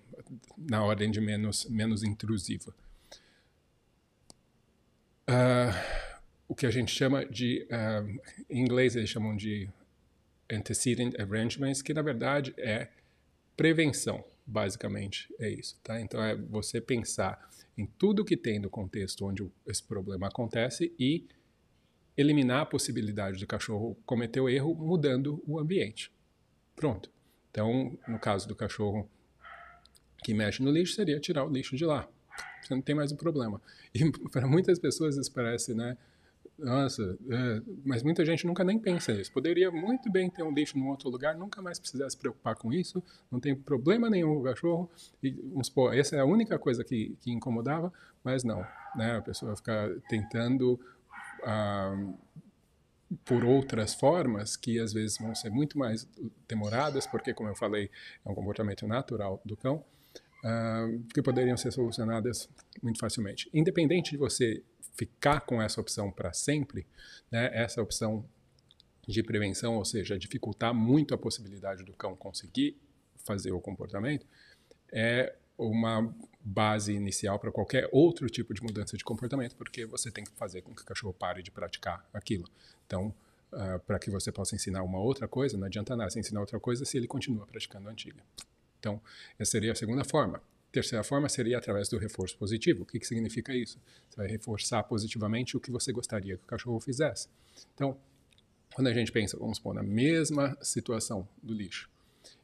na 0.57 0.83
ordem 0.83 1.09
de 1.09 1.21
menos, 1.21 1.65
menos 1.65 2.03
intrusiva. 2.03 2.73
o 6.47 6.53
que 6.53 6.67
a 6.67 6.71
gente 6.71 6.91
chama 6.91 7.25
de, 7.25 7.67
em 8.47 8.61
inglês 8.61 8.95
eles 8.95 9.09
chamam 9.09 9.35
de 9.35 9.67
antecedent 10.51 11.19
arrangements, 11.19 11.81
que 11.81 11.93
na 11.93 12.03
verdade 12.03 12.53
é 12.57 12.89
Prevenção, 13.55 14.23
basicamente, 14.45 15.33
é 15.39 15.49
isso, 15.49 15.79
tá? 15.83 15.99
Então 16.01 16.21
é 16.21 16.35
você 16.35 16.81
pensar 16.81 17.49
em 17.77 17.85
tudo 17.85 18.25
que 18.25 18.37
tem 18.37 18.59
no 18.59 18.69
contexto 18.69 19.25
onde 19.25 19.49
esse 19.65 19.83
problema 19.83 20.27
acontece 20.27 20.93
e 20.99 21.25
eliminar 22.17 22.61
a 22.61 22.65
possibilidade 22.65 23.39
do 23.39 23.47
cachorro 23.47 23.97
cometer 24.05 24.39
o 24.39 24.49
erro 24.49 24.73
mudando 24.73 25.43
o 25.45 25.59
ambiente. 25.59 26.11
Pronto. 26.75 27.09
Então, 27.51 27.97
no 28.07 28.19
caso 28.19 28.47
do 28.47 28.55
cachorro 28.55 29.09
que 30.23 30.33
mexe 30.33 30.61
no 30.63 30.71
lixo, 30.71 30.95
seria 30.95 31.19
tirar 31.19 31.45
o 31.45 31.49
lixo 31.49 31.75
de 31.75 31.85
lá. 31.85 32.09
você 32.61 32.73
não 32.73 32.81
tem 32.81 32.95
mais 32.95 33.11
o 33.11 33.15
um 33.15 33.17
problema. 33.17 33.61
E 33.93 34.09
para 34.31 34.47
muitas 34.47 34.79
pessoas 34.79 35.17
isso 35.17 35.31
parece, 35.31 35.73
né? 35.73 35.97
Nossa, 36.57 37.17
é, 37.29 37.61
mas 37.83 38.01
muita 38.01 38.23
gente 38.23 38.47
nunca 38.47 38.63
nem 38.63 38.79
pensa 38.79 39.13
nisso. 39.13 39.31
Poderia 39.31 39.69
muito 39.69 40.09
bem 40.09 40.29
ter 40.29 40.41
um 40.41 40.53
lixo 40.53 40.77
em 40.77 40.87
outro 40.87 41.09
lugar, 41.09 41.35
nunca 41.35 41.61
mais 41.61 41.77
precisar 41.79 42.09
se 42.09 42.17
preocupar 42.17 42.55
com 42.55 42.71
isso, 42.71 43.03
não 43.29 43.39
tem 43.39 43.53
problema 43.53 44.09
nenhum 44.09 44.37
o 44.37 44.43
cachorro. 44.43 44.89
E, 45.21 45.31
vamos 45.31 45.67
supor, 45.67 45.93
essa 45.95 46.15
é 46.15 46.19
a 46.19 46.25
única 46.25 46.57
coisa 46.57 46.83
que, 46.83 47.17
que 47.19 47.31
incomodava, 47.31 47.91
mas 48.23 48.43
não. 48.43 48.65
Né? 48.95 49.17
A 49.17 49.21
pessoa 49.21 49.55
ficar 49.55 49.89
tentando 50.07 50.79
ah, 51.43 51.95
por 53.23 53.43
outras 53.43 53.93
formas 53.93 54.55
que 54.55 54.79
às 54.79 54.93
vezes 54.93 55.17
vão 55.17 55.35
ser 55.35 55.49
muito 55.49 55.77
mais 55.77 56.07
demoradas, 56.47 57.05
porque, 57.05 57.33
como 57.33 57.49
eu 57.49 57.55
falei, 57.55 57.89
é 58.25 58.29
um 58.29 58.33
comportamento 58.33 58.87
natural 58.87 59.41
do 59.45 59.55
cão, 59.55 59.83
uh, 60.43 61.03
que 61.13 61.21
poderiam 61.21 61.57
ser 61.57 61.71
solucionadas 61.71 62.49
muito 62.81 62.99
facilmente. 62.99 63.49
Independente 63.53 64.11
de 64.11 64.17
você 64.17 64.63
ficar 64.95 65.41
com 65.41 65.61
essa 65.61 65.79
opção 65.79 66.11
para 66.11 66.33
sempre, 66.33 66.85
né, 67.29 67.49
essa 67.53 67.81
opção 67.81 68.25
de 69.07 69.21
prevenção, 69.21 69.75
ou 69.75 69.85
seja, 69.85 70.17
dificultar 70.17 70.73
muito 70.73 71.13
a 71.13 71.17
possibilidade 71.17 71.83
do 71.83 71.93
cão 71.93 72.15
conseguir 72.15 72.77
fazer 73.23 73.51
o 73.51 73.59
comportamento, 73.59 74.25
é 74.91 75.35
uma 75.57 76.13
base 76.41 76.93
inicial 76.93 77.39
para 77.39 77.51
qualquer 77.51 77.89
outro 77.91 78.29
tipo 78.29 78.53
de 78.53 78.61
mudança 78.61 78.97
de 78.97 79.03
comportamento, 79.03 79.55
porque 79.55 79.85
você 79.85 80.11
tem 80.11 80.23
que 80.23 80.31
fazer 80.31 80.61
com 80.61 80.73
que 80.73 80.81
o 80.81 80.85
cachorro 80.85 81.13
pare 81.13 81.41
de 81.41 81.51
praticar 81.51 82.07
aquilo. 82.13 82.47
Então, 82.85 83.13
uh, 83.51 83.79
para 83.85 83.97
que 83.97 84.09
você 84.09 84.31
possa 84.31 84.55
ensinar 84.55 84.83
uma 84.83 84.99
outra 84.99 85.27
coisa, 85.27 85.57
não 85.57 85.65
adianta 85.65 85.95
nada 85.95 86.09
você 86.09 86.19
ensinar 86.19 86.41
outra 86.41 86.59
coisa 86.59 86.85
se 86.85 86.97
ele 86.97 87.07
continua 87.07 87.45
praticando 87.45 87.87
a 87.87 87.91
antiga. 87.91 88.21
Então, 88.79 89.01
essa 89.39 89.51
seria 89.51 89.71
a 89.71 89.75
segunda 89.75 90.03
forma. 90.03 90.41
Terceira 90.75 91.05
forma 91.05 91.29
seria 91.29 91.57
através 91.57 91.87
do 91.87 91.97
reforço 91.97 92.37
positivo. 92.37 92.83
O 92.83 92.85
que, 92.85 92.99
que 92.99 93.07
significa 93.07 93.55
isso? 93.55 93.79
Você 94.09 94.17
vai 94.17 94.27
reforçar 94.27 94.83
positivamente 94.83 95.55
o 95.55 95.59
que 95.61 95.71
você 95.71 95.89
gostaria 95.93 96.35
que 96.35 96.43
o 96.43 96.47
cachorro 96.47 96.81
fizesse. 96.81 97.29
Então, 97.73 97.97
quando 98.73 98.87
a 98.87 98.93
gente 98.93 99.09
pensa, 99.09 99.37
vamos 99.39 99.55
supor, 99.55 99.73
na 99.73 99.81
mesma 99.81 100.57
situação 100.61 101.25
do 101.41 101.53
lixo, 101.53 101.89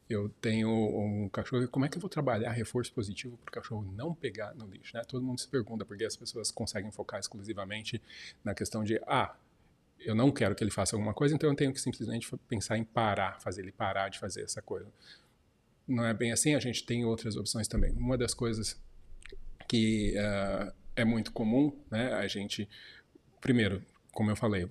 eu 0.10 0.30
tenho 0.40 0.70
um 0.70 1.28
cachorro, 1.28 1.68
como 1.68 1.84
é 1.84 1.90
que 1.90 1.98
eu 1.98 2.00
vou 2.00 2.10
trabalhar 2.10 2.52
reforço 2.52 2.94
positivo 2.94 3.36
para 3.36 3.50
o 3.50 3.52
cachorro 3.52 3.94
não 3.98 4.16
pegar 4.16 4.56
no 4.56 4.66
lixo? 4.66 4.96
Né? 4.96 5.04
Todo 5.06 5.22
mundo 5.22 5.42
se 5.42 5.50
pergunta, 5.50 5.84
porque 5.84 6.06
as 6.06 6.16
pessoas 6.16 6.52
conseguem 6.52 6.90
focar 6.90 7.20
exclusivamente 7.20 8.02
na 8.46 8.56
questão 8.56 8.82
de, 8.82 8.98
ah, 9.08 9.36
eu 10.00 10.16
não 10.16 10.32
quero 10.32 10.56
que 10.56 10.64
ele 10.64 10.72
faça 10.72 10.96
alguma 10.96 11.14
coisa, 11.14 11.36
então 11.36 11.50
eu 11.50 11.56
tenho 11.58 11.74
que 11.74 11.82
simplesmente 11.82 12.34
pensar 12.48 12.78
em 12.78 12.86
parar, 12.86 13.42
fazer 13.42 13.62
ele 13.62 13.74
parar 13.74 14.08
de 14.08 14.20
fazer 14.20 14.44
essa 14.44 14.62
coisa. 14.62 14.88
Não 15.88 16.06
é 16.06 16.14
bem 16.14 16.32
assim, 16.32 16.56
a 16.56 16.60
gente 16.60 16.86
tem 16.86 17.04
outras 17.06 17.36
opções 17.36 17.68
também. 17.68 17.92
Uma 17.94 18.18
das 18.18 18.34
coisas 18.34 18.80
que 19.68 20.14
uh, 20.18 20.72
é 20.96 21.04
muito 21.06 21.32
comum, 21.32 21.78
né, 21.90 22.14
a 22.14 22.28
gente, 22.28 22.68
primeiro, 23.40 23.82
como 24.12 24.30
eu 24.30 24.36
falei, 24.36 24.70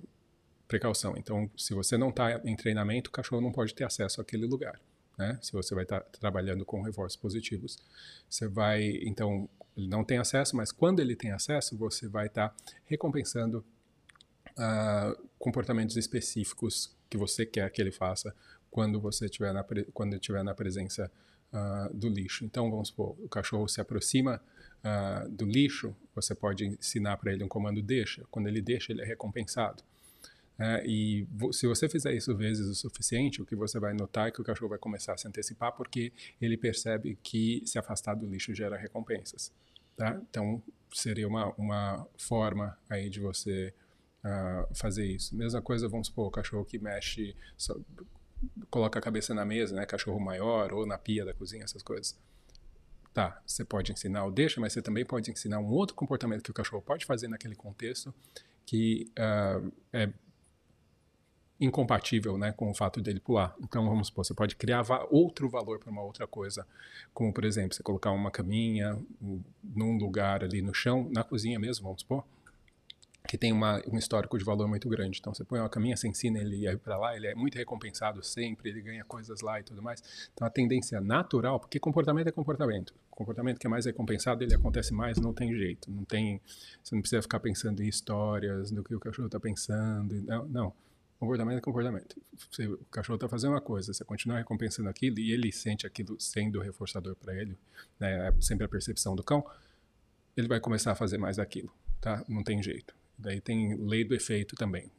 precaução. 0.67 1.15
Então, 1.17 1.49
se 1.57 1.73
você 1.73 1.97
não 1.97 2.09
está 2.09 2.41
em 2.45 2.55
treinamento, 2.55 3.09
o 3.09 3.13
cachorro 3.13 3.41
não 3.41 3.51
pode 3.51 3.73
ter 3.73 3.83
acesso 3.83 4.21
àquele 4.21 4.45
lugar 4.45 4.79
né? 5.21 5.37
Se 5.41 5.51
você 5.51 5.75
vai 5.75 5.83
estar 5.83 6.01
tá 6.01 6.19
trabalhando 6.19 6.65
com 6.65 6.81
reforços 6.81 7.15
positivos, 7.15 7.77
você 8.27 8.47
vai, 8.47 8.99
então, 9.03 9.47
ele 9.77 9.87
não 9.87 10.03
tem 10.03 10.17
acesso, 10.17 10.55
mas 10.55 10.71
quando 10.71 10.99
ele 10.99 11.15
tem 11.15 11.31
acesso, 11.31 11.77
você 11.77 12.07
vai 12.07 12.27
estar 12.27 12.49
tá 12.49 12.55
recompensando 12.85 13.63
uh, 14.57 15.27
comportamentos 15.37 15.95
específicos 15.95 16.95
que 17.09 17.17
você 17.17 17.45
quer 17.45 17.69
que 17.71 17.81
ele 17.81 17.91
faça 17.91 18.35
quando 18.71 18.99
você 18.99 19.25
estiver 19.25 19.53
na 19.53 19.63
quando 19.93 20.15
estiver 20.15 20.43
na 20.43 20.55
presença 20.55 21.11
uh, 21.53 21.93
do 21.93 22.09
lixo. 22.09 22.45
Então, 22.45 22.71
vamos 22.71 22.87
supor, 22.87 23.15
o 23.19 23.29
cachorro 23.29 23.67
se 23.67 23.81
aproxima 23.81 24.41
uh, 24.83 25.29
do 25.29 25.45
lixo, 25.45 25.95
você 26.15 26.33
pode 26.33 26.65
ensinar 26.65 27.17
para 27.17 27.33
ele 27.33 27.43
um 27.43 27.47
comando 27.47 27.81
deixa. 27.81 28.23
Quando 28.31 28.47
ele 28.47 28.61
deixa, 28.61 28.91
ele 28.91 29.01
é 29.01 29.05
recompensado. 29.05 29.83
É, 30.59 30.85
e 30.85 31.27
se 31.53 31.65
você 31.65 31.89
fizer 31.89 32.13
isso 32.13 32.35
vezes 32.35 32.67
o 32.67 32.75
suficiente, 32.75 33.41
o 33.41 33.45
que 33.45 33.55
você 33.55 33.79
vai 33.79 33.95
notar 33.95 34.27
é 34.27 34.31
que 34.31 34.39
o 34.39 34.43
cachorro 34.43 34.69
vai 34.69 34.77
começar 34.77 35.13
a 35.13 35.17
se 35.17 35.27
antecipar 35.27 35.71
porque 35.71 36.13
ele 36.39 36.55
percebe 36.55 37.17
que 37.23 37.63
se 37.65 37.79
afastar 37.79 38.13
do 38.13 38.27
lixo 38.27 38.53
gera 38.53 38.77
recompensas. 38.77 39.51
Tá? 39.97 40.21
Então, 40.29 40.61
seria 40.93 41.27
uma, 41.27 41.51
uma 41.55 42.07
forma 42.15 42.77
aí 42.87 43.09
de 43.09 43.19
você 43.19 43.73
uh, 44.23 44.75
fazer 44.75 45.05
isso. 45.05 45.35
Mesma 45.35 45.63
coisa, 45.63 45.89
vamos 45.89 46.07
supor, 46.07 46.27
o 46.27 46.31
cachorro 46.31 46.63
que 46.63 46.77
mexe, 46.77 47.35
coloca 48.69 48.99
a 48.99 49.01
cabeça 49.01 49.33
na 49.33 49.45
mesa, 49.45 49.75
né? 49.75 49.85
Cachorro 49.85 50.19
maior 50.19 50.73
ou 50.73 50.85
na 50.85 50.97
pia 50.97 51.25
da 51.25 51.33
cozinha, 51.33 51.63
essas 51.63 51.83
coisas. 51.83 52.17
Tá, 53.13 53.41
você 53.45 53.65
pode 53.65 53.91
ensinar 53.91 54.25
o 54.25 54.31
deixa, 54.31 54.61
mas 54.61 54.71
você 54.71 54.81
também 54.81 55.05
pode 55.05 55.29
ensinar 55.29 55.59
um 55.59 55.69
outro 55.69 55.95
comportamento 55.95 56.43
que 56.43 56.51
o 56.51 56.53
cachorro 56.53 56.81
pode 56.81 57.05
fazer 57.05 57.27
naquele 57.27 57.55
contexto 57.55 58.13
que 58.65 59.11
uh, 59.19 59.71
é 59.91 60.09
incompatível 61.59 62.37
né, 62.37 62.51
com 62.51 62.71
o 62.71 62.73
fato 62.73 62.99
dele 62.99 63.19
pular. 63.19 63.55
Então, 63.61 63.85
vamos 63.85 64.07
supor, 64.07 64.25
você 64.25 64.33
pode 64.33 64.55
criar 64.55 64.81
va 64.81 65.05
outro 65.11 65.47
valor 65.47 65.77
para 65.77 65.91
uma 65.91 66.01
outra 66.01 66.25
coisa, 66.25 66.65
como, 67.13 67.31
por 67.31 67.45
exemplo, 67.45 67.75
você 67.75 67.83
colocar 67.83 68.11
uma 68.11 68.31
caminha 68.31 68.97
num 69.63 69.97
lugar 69.97 70.43
ali 70.43 70.61
no 70.61 70.73
chão, 70.73 71.07
na 71.13 71.23
cozinha 71.23 71.59
mesmo, 71.59 71.83
vamos 71.83 72.01
supor, 72.01 72.23
que 73.31 73.37
tem 73.37 73.53
uma, 73.53 73.81
um 73.89 73.97
histórico 73.97 74.37
de 74.37 74.43
valor 74.43 74.67
muito 74.67 74.89
grande. 74.89 75.19
Então, 75.21 75.33
você 75.33 75.45
põe 75.45 75.57
uma 75.57 75.69
caminha, 75.69 75.95
você 75.95 76.05
ensina 76.05 76.37
ele 76.37 76.67
ir 76.67 76.77
para 76.79 76.97
lá, 76.97 77.15
ele 77.15 77.27
é 77.27 77.33
muito 77.33 77.57
recompensado 77.57 78.21
sempre, 78.21 78.69
ele 78.69 78.81
ganha 78.81 79.05
coisas 79.05 79.39
lá 79.39 79.57
e 79.57 79.63
tudo 79.63 79.81
mais. 79.81 80.03
Então, 80.33 80.45
a 80.45 80.49
tendência 80.49 80.99
natural, 80.99 81.57
porque 81.57 81.79
comportamento 81.79 82.27
é 82.27 82.31
comportamento. 82.33 82.93
O 83.09 83.15
comportamento 83.15 83.57
que 83.57 83.65
é 83.65 83.69
mais 83.69 83.85
recompensado, 83.85 84.43
ele 84.43 84.53
acontece 84.53 84.93
mais, 84.93 85.17
não 85.17 85.33
tem 85.33 85.55
jeito. 85.55 85.89
Não 85.89 86.03
tem, 86.03 86.41
você 86.83 86.93
não 86.93 87.01
precisa 87.01 87.21
ficar 87.21 87.39
pensando 87.39 87.81
em 87.81 87.87
histórias, 87.87 88.69
do 88.69 88.83
que 88.83 88.93
o 88.93 88.99
cachorro 88.99 89.27
está 89.27 89.39
pensando. 89.39 90.13
Não, 90.23 90.45
não 90.49 90.73
Comportamento 91.17 91.57
é 91.59 91.61
comportamento. 91.61 92.21
Se 92.51 92.67
o 92.67 92.79
cachorro 92.91 93.15
está 93.15 93.29
fazendo 93.29 93.51
uma 93.51 93.61
coisa, 93.61 93.93
você 93.93 94.03
continua 94.03 94.39
recompensando 94.39 94.89
aquilo 94.89 95.19
e 95.19 95.31
ele 95.31 95.53
sente 95.53 95.87
aquilo 95.87 96.19
sendo 96.19 96.59
reforçador 96.59 97.15
para 97.15 97.33
ele, 97.33 97.57
né, 97.97 98.27
é 98.27 98.41
sempre 98.41 98.65
a 98.65 98.67
percepção 98.67 99.15
do 99.15 99.23
cão, 99.23 99.45
ele 100.35 100.49
vai 100.49 100.59
começar 100.59 100.91
a 100.91 100.95
fazer 100.95 101.17
mais 101.17 101.39
aquilo, 101.39 101.71
tá? 102.01 102.25
Não 102.27 102.43
tem 102.43 102.61
jeito. 102.61 102.99
Daí 103.21 103.39
tem 103.39 103.75
lei 103.75 104.03
do 104.03 104.13
efeito 104.13 104.55
também. 104.55 104.91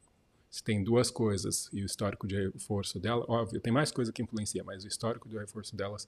Se 0.50 0.62
tem 0.62 0.82
duas 0.84 1.10
coisas 1.10 1.68
e 1.72 1.82
o 1.82 1.86
histórico 1.86 2.26
de 2.26 2.36
reforço 2.36 3.00
dela, 3.00 3.24
óbvio, 3.28 3.60
tem 3.60 3.72
mais 3.72 3.90
coisa 3.90 4.12
que 4.12 4.22
influencia, 4.22 4.62
mas 4.62 4.84
o 4.84 4.88
histórico 4.88 5.28
de 5.28 5.38
reforço 5.38 5.74
delas 5.74 6.06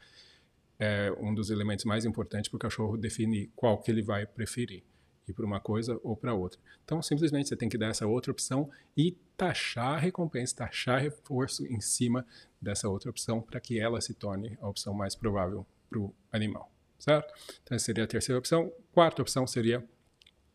é 0.78 1.12
um 1.18 1.34
dos 1.34 1.50
elementos 1.50 1.84
mais 1.84 2.04
importantes 2.04 2.48
para 2.48 2.56
o 2.56 2.60
cachorro 2.60 2.96
definir 2.96 3.50
qual 3.56 3.78
que 3.78 3.90
ele 3.90 4.02
vai 4.02 4.26
preferir 4.26 4.82
ir 5.26 5.32
para 5.32 5.44
uma 5.44 5.60
coisa 5.60 5.98
ou 6.02 6.16
para 6.16 6.34
outra. 6.34 6.60
Então, 6.84 7.00
simplesmente 7.02 7.48
você 7.48 7.56
tem 7.56 7.68
que 7.68 7.78
dar 7.78 7.88
essa 7.88 8.06
outra 8.06 8.30
opção 8.30 8.70
e 8.96 9.16
taxar 9.36 9.94
a 9.94 9.98
recompensa, 9.98 10.56
taxar 10.56 11.00
reforço 11.00 11.66
em 11.66 11.80
cima 11.80 12.26
dessa 12.60 12.88
outra 12.88 13.10
opção 13.10 13.40
para 13.40 13.60
que 13.60 13.78
ela 13.78 14.00
se 14.00 14.14
torne 14.14 14.56
a 14.60 14.68
opção 14.68 14.94
mais 14.94 15.14
provável 15.14 15.66
para 15.88 15.98
o 15.98 16.14
animal, 16.30 16.70
certo? 16.98 17.32
Então, 17.62 17.74
essa 17.74 17.84
seria 17.84 18.04
a 18.04 18.06
terceira 18.06 18.38
opção. 18.38 18.72
Quarta 18.92 19.22
opção 19.22 19.46
seria 19.46 19.84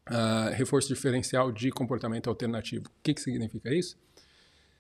uh, 0.10 0.54
reforço 0.54 0.88
diferencial 0.88 1.52
de 1.52 1.72
comportamento 1.72 2.30
alternativo. 2.30 2.88
O 2.88 3.04
que, 3.04 3.14
que 3.14 3.22
significa 3.22 3.74
isso? 3.74 3.98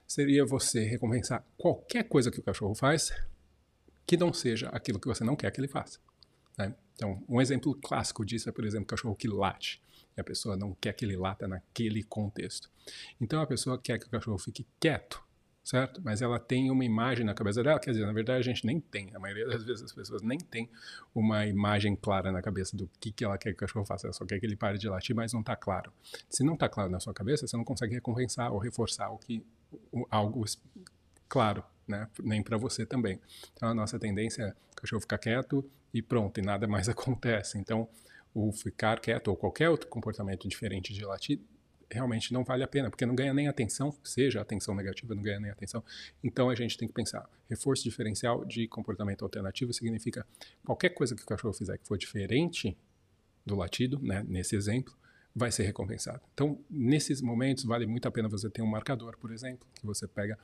Seria 0.07 0.45
você 0.45 0.83
recompensar 0.83 1.45
qualquer 1.57 2.03
coisa 2.03 2.31
que 2.31 2.39
o 2.39 2.43
cachorro 2.43 2.73
faz 2.73 3.11
que 4.05 4.17
não 4.17 4.33
seja 4.33 4.69
aquilo 4.69 4.99
que 4.99 5.07
você 5.07 5.23
não 5.23 5.35
quer 5.35 5.51
que 5.51 5.61
ele 5.61 5.67
faça. 5.67 5.99
Né? 6.57 6.73
Então, 6.95 7.23
um 7.29 7.39
exemplo 7.39 7.75
clássico 7.75 8.25
disso 8.25 8.49
é, 8.49 8.51
por 8.51 8.65
exemplo, 8.65 8.87
cachorro 8.87 9.15
que 9.15 9.27
late. 9.27 9.79
E 10.17 10.19
a 10.19 10.23
pessoa 10.23 10.57
não 10.57 10.73
quer 10.73 10.93
que 10.93 11.05
ele 11.05 11.15
lata 11.15 11.47
naquele 11.47 12.01
contexto. 12.01 12.71
Então, 13.21 13.39
a 13.39 13.45
pessoa 13.45 13.77
quer 13.77 13.99
que 13.99 14.07
o 14.07 14.09
cachorro 14.09 14.39
fique 14.39 14.65
quieto, 14.79 15.23
certo? 15.63 16.01
Mas 16.03 16.21
ela 16.21 16.39
tem 16.39 16.71
uma 16.71 16.83
imagem 16.83 17.25
na 17.25 17.33
cabeça 17.33 17.63
dela, 17.63 17.79
quer 17.79 17.91
dizer, 17.91 18.05
na 18.05 18.13
verdade 18.13 18.39
a 18.39 18.43
gente 18.43 18.65
nem 18.65 18.79
tem, 18.79 19.13
a 19.15 19.19
maioria 19.19 19.47
das 19.47 19.63
vezes 19.63 19.83
as 19.83 19.93
pessoas 19.93 20.21
nem 20.21 20.37
tem 20.37 20.69
uma 21.13 21.45
imagem 21.45 21.95
clara 21.95 22.31
na 22.31 22.41
cabeça 22.41 22.75
do 22.75 22.89
que, 22.99 23.11
que 23.11 23.23
ela 23.23 23.37
quer 23.37 23.51
que 23.51 23.57
o 23.57 23.67
cachorro 23.67 23.85
faça, 23.85 24.07
ela 24.07 24.13
só 24.13 24.25
quer 24.25 24.39
que 24.39 24.45
ele 24.45 24.55
pare 24.55 24.77
de 24.77 24.87
latir, 24.89 25.15
mas 25.15 25.33
não 25.33 25.41
está 25.41 25.55
claro. 25.55 25.91
Se 26.29 26.43
não 26.43 26.53
está 26.53 26.67
claro 26.67 26.89
na 26.89 26.99
sua 26.99 27.13
cabeça, 27.13 27.47
você 27.47 27.55
não 27.55 27.63
consegue 27.63 27.93
recompensar 27.93 28.51
ou 28.51 28.59
reforçar 28.59 29.09
o 29.09 29.17
que, 29.17 29.45
o, 29.91 30.07
algo 30.09 30.43
claro, 31.27 31.63
né? 31.87 32.07
Nem 32.23 32.41
para 32.41 32.57
você 32.57 32.85
também. 32.85 33.19
Então 33.53 33.69
a 33.69 33.73
nossa 33.73 33.99
tendência 33.99 34.43
é 34.43 34.49
o 34.71 34.75
cachorro 34.75 35.01
ficar 35.01 35.17
quieto, 35.17 35.69
e 35.93 36.01
pronto, 36.01 36.39
e 36.39 36.43
nada 36.43 36.67
mais 36.67 36.87
acontece. 36.89 37.57
Então, 37.57 37.87
o 38.33 38.51
ficar 38.51 38.99
quieto 38.99 39.29
ou 39.29 39.35
qualquer 39.35 39.69
outro 39.69 39.87
comportamento 39.87 40.47
diferente 40.47 40.93
de 40.93 41.03
latir 41.03 41.39
realmente 41.91 42.31
não 42.33 42.43
vale 42.43 42.63
a 42.63 42.67
pena, 42.67 42.89
porque 42.89 43.05
não 43.05 43.15
ganha 43.15 43.33
nem 43.33 43.47
atenção, 43.47 43.95
seja 44.03 44.41
atenção 44.41 44.75
negativa, 44.75 45.15
não 45.15 45.21
ganha 45.21 45.39
nem 45.39 45.51
atenção. 45.51 45.83
Então 46.23 46.49
a 46.49 46.55
gente 46.55 46.77
tem 46.77 46.87
que 46.87 46.93
pensar, 46.93 47.27
reforço 47.49 47.83
diferencial 47.83 48.45
de 48.45 48.67
comportamento 48.67 49.23
alternativo 49.23 49.73
significa 49.73 50.25
qualquer 50.63 50.89
coisa 50.89 51.15
que 51.15 51.23
o 51.23 51.25
cachorro 51.25 51.53
fizer 51.53 51.77
que 51.77 51.87
for 51.87 51.97
diferente 51.97 52.77
do 53.45 53.55
latido, 53.55 53.99
né, 54.01 54.23
nesse 54.27 54.55
exemplo, 54.55 54.93
vai 55.35 55.51
ser 55.51 55.63
recompensado. 55.63 56.21
Então, 56.33 56.59
nesses 56.69 57.21
momentos 57.21 57.63
vale 57.63 57.85
muito 57.85 58.07
a 58.07 58.11
pena 58.11 58.27
você 58.27 58.49
ter 58.49 58.61
um 58.61 58.67
marcador, 58.67 59.17
por 59.17 59.31
exemplo, 59.31 59.67
que 59.73 59.85
você 59.85 60.07
pega 60.07 60.37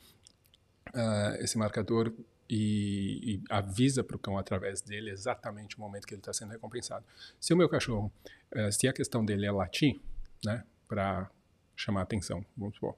uh, 0.90 1.36
esse 1.40 1.58
marcador 1.58 2.14
e, 2.50 3.36
e 3.36 3.44
avisa 3.50 4.04
para 4.04 4.16
o 4.16 4.20
cão 4.20 4.38
através 4.38 4.82
dele 4.82 5.10
exatamente 5.10 5.78
o 5.78 5.80
momento 5.80 6.06
que 6.06 6.14
ele 6.14 6.22
está 6.22 6.32
sendo 6.32 6.52
recompensado. 6.52 7.06
Se 7.40 7.54
o 7.54 7.58
meu 7.58 7.68
cachorro, 7.68 8.12
uh, 8.56 8.72
se 8.72 8.88
a 8.88 8.94
questão 8.94 9.26
dele 9.26 9.46
é 9.46 9.52
latir, 9.52 10.00
né, 10.44 10.64
para 10.88 11.30
chamar 11.76 12.02
atenção, 12.02 12.46
vamos 12.56 12.76
supor, 12.76 12.96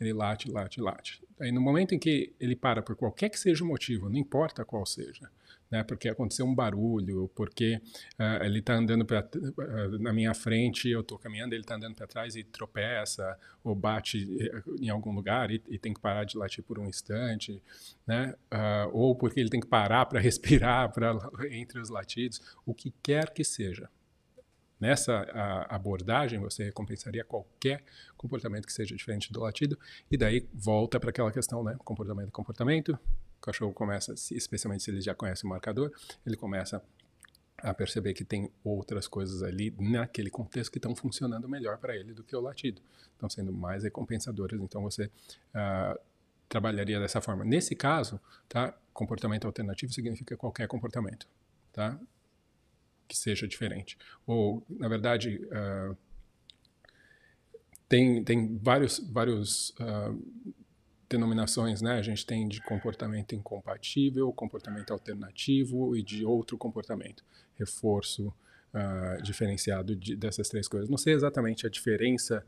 ele 0.00 0.12
late, 0.12 0.50
late, 0.50 0.80
late. 0.80 1.22
Aí 1.40 1.52
no 1.52 1.60
momento 1.60 1.94
em 1.94 1.98
que 1.98 2.34
ele 2.40 2.56
para 2.56 2.82
por 2.82 2.96
qualquer 2.96 3.28
que 3.28 3.38
seja 3.38 3.62
o 3.62 3.66
motivo, 3.66 4.08
não 4.08 4.16
importa 4.16 4.64
qual 4.64 4.86
seja, 4.86 5.30
né, 5.70 5.82
porque 5.82 6.08
aconteceu 6.08 6.46
um 6.46 6.54
barulho, 6.54 7.30
porque 7.34 7.80
uh, 8.18 8.44
ele 8.44 8.60
está 8.60 8.74
andando 8.74 9.04
pra, 9.04 9.20
uh, 9.20 9.98
na 9.98 10.12
minha 10.12 10.32
frente, 10.32 10.88
eu 10.88 11.00
estou 11.00 11.18
caminhando, 11.18 11.54
ele 11.54 11.62
está 11.62 11.74
andando 11.74 11.94
para 11.94 12.06
trás 12.06 12.36
e 12.36 12.44
tropeça, 12.44 13.38
ou 13.64 13.74
bate 13.74 14.38
eh, 14.40 14.62
em 14.80 14.88
algum 14.88 15.12
lugar 15.12 15.50
e, 15.50 15.62
e, 15.68 15.78
tem 15.78 15.92
que 15.92 16.00
parar 16.00 16.24
de 16.24 16.38
latir 16.38 16.62
por 16.62 16.78
um 16.78 16.86
instante, 16.86 17.60
né, 18.06 18.34
uh, 18.52 18.90
ou 18.92 19.14
porque 19.14 19.40
ele 19.40 19.50
tem 19.50 19.60
que 19.60 19.66
parar 19.66 20.06
para 20.06 20.20
respirar 20.20 20.92
pra, 20.92 21.18
entre 21.50 21.80
os 21.80 21.88
latidos, 21.88 22.40
o 22.64 22.72
que 22.72 22.92
quer 23.02 23.30
que 23.30 23.44
seja. 23.44 23.90
Nessa 24.78 25.22
abordagem, 25.68 26.38
você 26.38 26.64
recompensaria 26.64 27.24
qualquer 27.24 27.82
comportamento 28.16 28.66
que 28.66 28.72
seja 28.72 28.94
diferente 28.94 29.32
do 29.32 29.40
latido, 29.40 29.78
e 30.10 30.16
daí 30.16 30.46
volta 30.52 31.00
para 31.00 31.10
aquela 31.10 31.32
questão, 31.32 31.62
né? 31.62 31.76
Comportamento, 31.84 32.30
comportamento. 32.30 32.98
O 33.38 33.40
cachorro 33.40 33.72
começa, 33.72 34.12
especialmente 34.32 34.82
se 34.82 34.90
ele 34.90 35.00
já 35.00 35.14
conhece 35.14 35.44
o 35.44 35.48
marcador, 35.48 35.92
ele 36.26 36.36
começa 36.36 36.82
a 37.58 37.72
perceber 37.72 38.12
que 38.12 38.24
tem 38.24 38.50
outras 38.62 39.08
coisas 39.08 39.42
ali 39.42 39.74
naquele 39.78 40.30
contexto 40.30 40.70
que 40.70 40.78
estão 40.78 40.94
funcionando 40.94 41.48
melhor 41.48 41.78
para 41.78 41.96
ele 41.96 42.12
do 42.12 42.22
que 42.22 42.36
o 42.36 42.40
latido. 42.40 42.82
Estão 43.12 43.30
sendo 43.30 43.52
mais 43.52 43.82
recompensadoras, 43.82 44.60
então 44.60 44.82
você 44.82 45.06
uh, 45.06 45.98
trabalharia 46.48 47.00
dessa 47.00 47.20
forma. 47.20 47.44
Nesse 47.44 47.74
caso, 47.74 48.20
tá? 48.48 48.76
Comportamento 48.92 49.46
alternativo 49.46 49.92
significa 49.92 50.36
qualquer 50.36 50.68
comportamento, 50.68 51.26
tá? 51.72 51.98
Que 53.06 53.16
seja 53.16 53.46
diferente. 53.46 53.96
Ou, 54.26 54.64
na 54.68 54.88
verdade, 54.88 55.40
uh, 55.46 55.96
tem, 57.88 58.22
tem 58.24 58.56
vários, 58.58 58.98
vários 58.98 59.70
uh, 59.70 60.20
denominações, 61.08 61.80
né? 61.80 61.98
A 61.98 62.02
gente 62.02 62.26
tem 62.26 62.48
de 62.48 62.60
comportamento 62.62 63.34
incompatível, 63.34 64.32
comportamento 64.32 64.92
alternativo 64.92 65.96
e 65.96 66.02
de 66.02 66.24
outro 66.24 66.58
comportamento. 66.58 67.24
Reforço 67.54 68.28
uh, 68.28 69.22
diferenciado 69.22 69.94
de, 69.94 70.16
dessas 70.16 70.48
três 70.48 70.66
coisas. 70.68 70.88
Não 70.88 70.98
sei 70.98 71.14
exatamente 71.14 71.66
a 71.66 71.70
diferença 71.70 72.44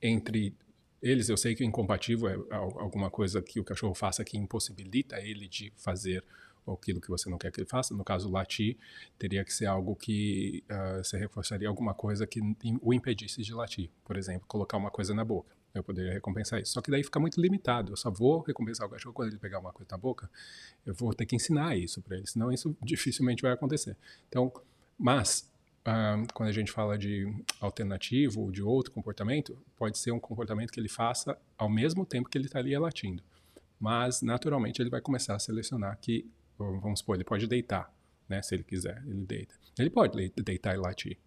entre 0.00 0.54
eles. 1.02 1.28
Eu 1.28 1.36
sei 1.36 1.54
que 1.54 1.62
o 1.62 1.66
incompatível 1.66 2.46
é 2.50 2.54
alguma 2.54 3.10
coisa 3.10 3.42
que 3.42 3.58
o 3.58 3.64
cachorro 3.64 3.94
faça 3.94 4.24
que 4.24 4.36
impossibilita 4.36 5.20
ele 5.20 5.48
de 5.48 5.72
fazer 5.76 6.22
ou 6.66 6.74
aquilo 6.74 7.00
que 7.00 7.08
você 7.08 7.30
não 7.30 7.38
quer 7.38 7.52
que 7.52 7.60
ele 7.60 7.68
faça. 7.68 7.94
No 7.94 8.04
caso, 8.04 8.30
latir, 8.30 8.76
teria 9.18 9.44
que 9.44 9.52
ser 9.52 9.66
algo 9.66 9.94
que 9.94 10.64
uh, 10.70 11.02
você 11.02 11.16
reforçaria 11.16 11.68
alguma 11.68 11.94
coisa 11.94 12.26
que 12.26 12.40
o 12.82 12.92
impedisse 12.92 13.42
de 13.42 13.54
latir. 13.54 13.88
Por 14.04 14.16
exemplo, 14.16 14.46
colocar 14.46 14.76
uma 14.76 14.90
coisa 14.90 15.14
na 15.14 15.24
boca. 15.24 15.54
Eu 15.72 15.84
poderia 15.84 16.12
recompensar 16.12 16.60
isso. 16.60 16.72
Só 16.72 16.80
que 16.80 16.90
daí 16.90 17.04
fica 17.04 17.20
muito 17.20 17.40
limitado. 17.40 17.92
Eu 17.92 17.96
só 17.96 18.10
vou 18.10 18.40
recompensar 18.40 18.86
o 18.86 18.90
cachorro 18.90 19.14
quando 19.14 19.28
ele 19.28 19.38
pegar 19.38 19.58
uma 19.58 19.72
coisa 19.72 19.88
na 19.92 19.98
boca. 19.98 20.28
Eu 20.84 20.94
vou 20.94 21.14
ter 21.14 21.26
que 21.26 21.36
ensinar 21.36 21.76
isso 21.76 22.02
para 22.02 22.16
ele, 22.16 22.26
senão 22.26 22.50
isso 22.50 22.76
dificilmente 22.82 23.42
vai 23.42 23.52
acontecer. 23.52 23.96
Então, 24.28 24.52
mas 24.98 25.48
Uh, 25.86 26.26
quando 26.34 26.48
a 26.48 26.52
gente 26.52 26.72
fala 26.72 26.98
de 26.98 27.32
alternativo 27.60 28.40
ou 28.40 28.50
de 28.50 28.60
outro 28.60 28.90
comportamento, 28.90 29.56
pode 29.76 29.96
ser 29.98 30.10
um 30.10 30.18
comportamento 30.18 30.72
que 30.72 30.80
ele 30.80 30.88
faça 30.88 31.38
ao 31.56 31.68
mesmo 31.68 32.04
tempo 32.04 32.28
que 32.28 32.36
ele 32.36 32.46
está 32.46 32.58
ali 32.58 32.76
latindo. 32.76 33.22
Mas, 33.78 34.20
naturalmente, 34.20 34.82
ele 34.82 34.90
vai 34.90 35.00
começar 35.00 35.36
a 35.36 35.38
selecionar 35.38 35.96
que 36.00 36.28
vamos 36.58 37.00
supor, 37.00 37.16
ele 37.16 37.24
pode 37.24 37.46
deitar, 37.46 37.92
né? 38.28 38.42
Se 38.42 38.54
ele 38.54 38.64
quiser, 38.64 39.02
ele 39.06 39.24
deita. 39.24 39.54
Ele 39.78 39.90
pode 39.90 40.32
deitar 40.36 40.74
e 40.74 40.78
latir. 40.78 41.18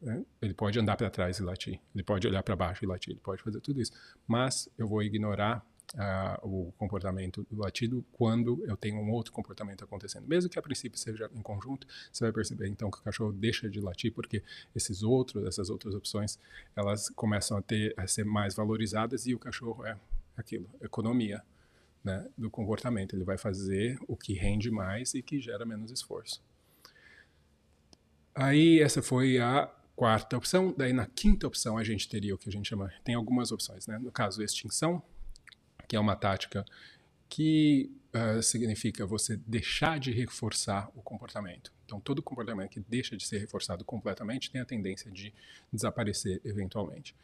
Né? 0.00 0.24
Ele 0.40 0.54
pode 0.54 0.78
andar 0.78 0.96
para 0.96 1.10
trás 1.10 1.38
e 1.38 1.42
latir. 1.42 1.80
Ele 1.94 2.02
pode 2.02 2.26
olhar 2.26 2.42
para 2.42 2.56
baixo 2.56 2.84
e 2.84 2.88
latir. 2.88 3.12
Ele 3.12 3.20
pode 3.20 3.42
fazer 3.42 3.60
tudo 3.60 3.80
isso. 3.80 3.92
Mas 4.26 4.68
eu 4.76 4.86
vou 4.86 5.02
ignorar 5.02 5.64
uh, 5.94 6.46
o 6.46 6.72
comportamento 6.72 7.46
do 7.50 7.60
latido 7.60 8.04
quando 8.12 8.64
eu 8.66 8.76
tenho 8.76 8.98
um 8.98 9.10
outro 9.10 9.32
comportamento 9.32 9.84
acontecendo. 9.84 10.26
Mesmo 10.26 10.50
que 10.50 10.58
a 10.58 10.62
princípio 10.62 10.98
seja 10.98 11.30
em 11.34 11.42
conjunto, 11.42 11.86
você 12.12 12.24
vai 12.24 12.32
perceber 12.32 12.68
então 12.68 12.90
que 12.90 12.98
o 12.98 13.02
cachorro 13.02 13.32
deixa 13.32 13.68
de 13.68 13.80
latir 13.80 14.12
porque 14.12 14.42
esses 14.74 15.02
outros, 15.02 15.44
essas 15.46 15.70
outras 15.70 15.94
opções, 15.94 16.38
elas 16.74 17.08
começam 17.10 17.56
a 17.56 17.62
ter 17.62 17.94
a 17.96 18.06
ser 18.06 18.24
mais 18.24 18.54
valorizadas 18.54 19.26
e 19.26 19.34
o 19.34 19.38
cachorro 19.38 19.84
é 19.84 19.96
aquilo, 20.36 20.68
economia 20.80 21.42
né, 22.04 22.28
do 22.36 22.50
comportamento. 22.50 23.14
Ele 23.14 23.24
vai 23.24 23.38
fazer 23.38 23.98
o 24.06 24.16
que 24.16 24.32
rende 24.32 24.70
mais 24.70 25.14
e 25.14 25.22
que 25.22 25.40
gera 25.40 25.64
menos 25.64 25.90
esforço. 25.90 26.42
Aí 28.34 28.80
essa 28.80 29.02
foi 29.02 29.38
a 29.38 29.70
quarta 29.94 30.36
opção. 30.36 30.74
Daí 30.76 30.92
na 30.92 31.06
quinta 31.06 31.46
opção 31.46 31.76
a 31.76 31.84
gente 31.84 32.08
teria 32.08 32.34
o 32.34 32.38
que 32.38 32.48
a 32.48 32.52
gente 32.52 32.68
chama, 32.68 32.92
tem 33.04 33.14
algumas 33.14 33.52
opções, 33.52 33.86
né? 33.86 33.98
No 33.98 34.10
caso 34.10 34.42
extinção, 34.42 35.02
que 35.86 35.96
é 35.96 36.00
uma 36.00 36.16
tática 36.16 36.64
que 37.28 37.90
uh, 38.14 38.42
significa 38.42 39.06
você 39.06 39.36
deixar 39.46 39.98
de 39.98 40.10
reforçar 40.10 40.90
o 40.94 41.02
comportamento. 41.02 41.72
Então 41.84 42.00
todo 42.00 42.22
comportamento 42.22 42.70
que 42.70 42.80
deixa 42.80 43.16
de 43.16 43.26
ser 43.26 43.38
reforçado 43.38 43.84
completamente 43.84 44.50
tem 44.50 44.60
a 44.60 44.64
tendência 44.64 45.10
de 45.10 45.32
desaparecer 45.72 46.40
eventualmente 46.44 47.14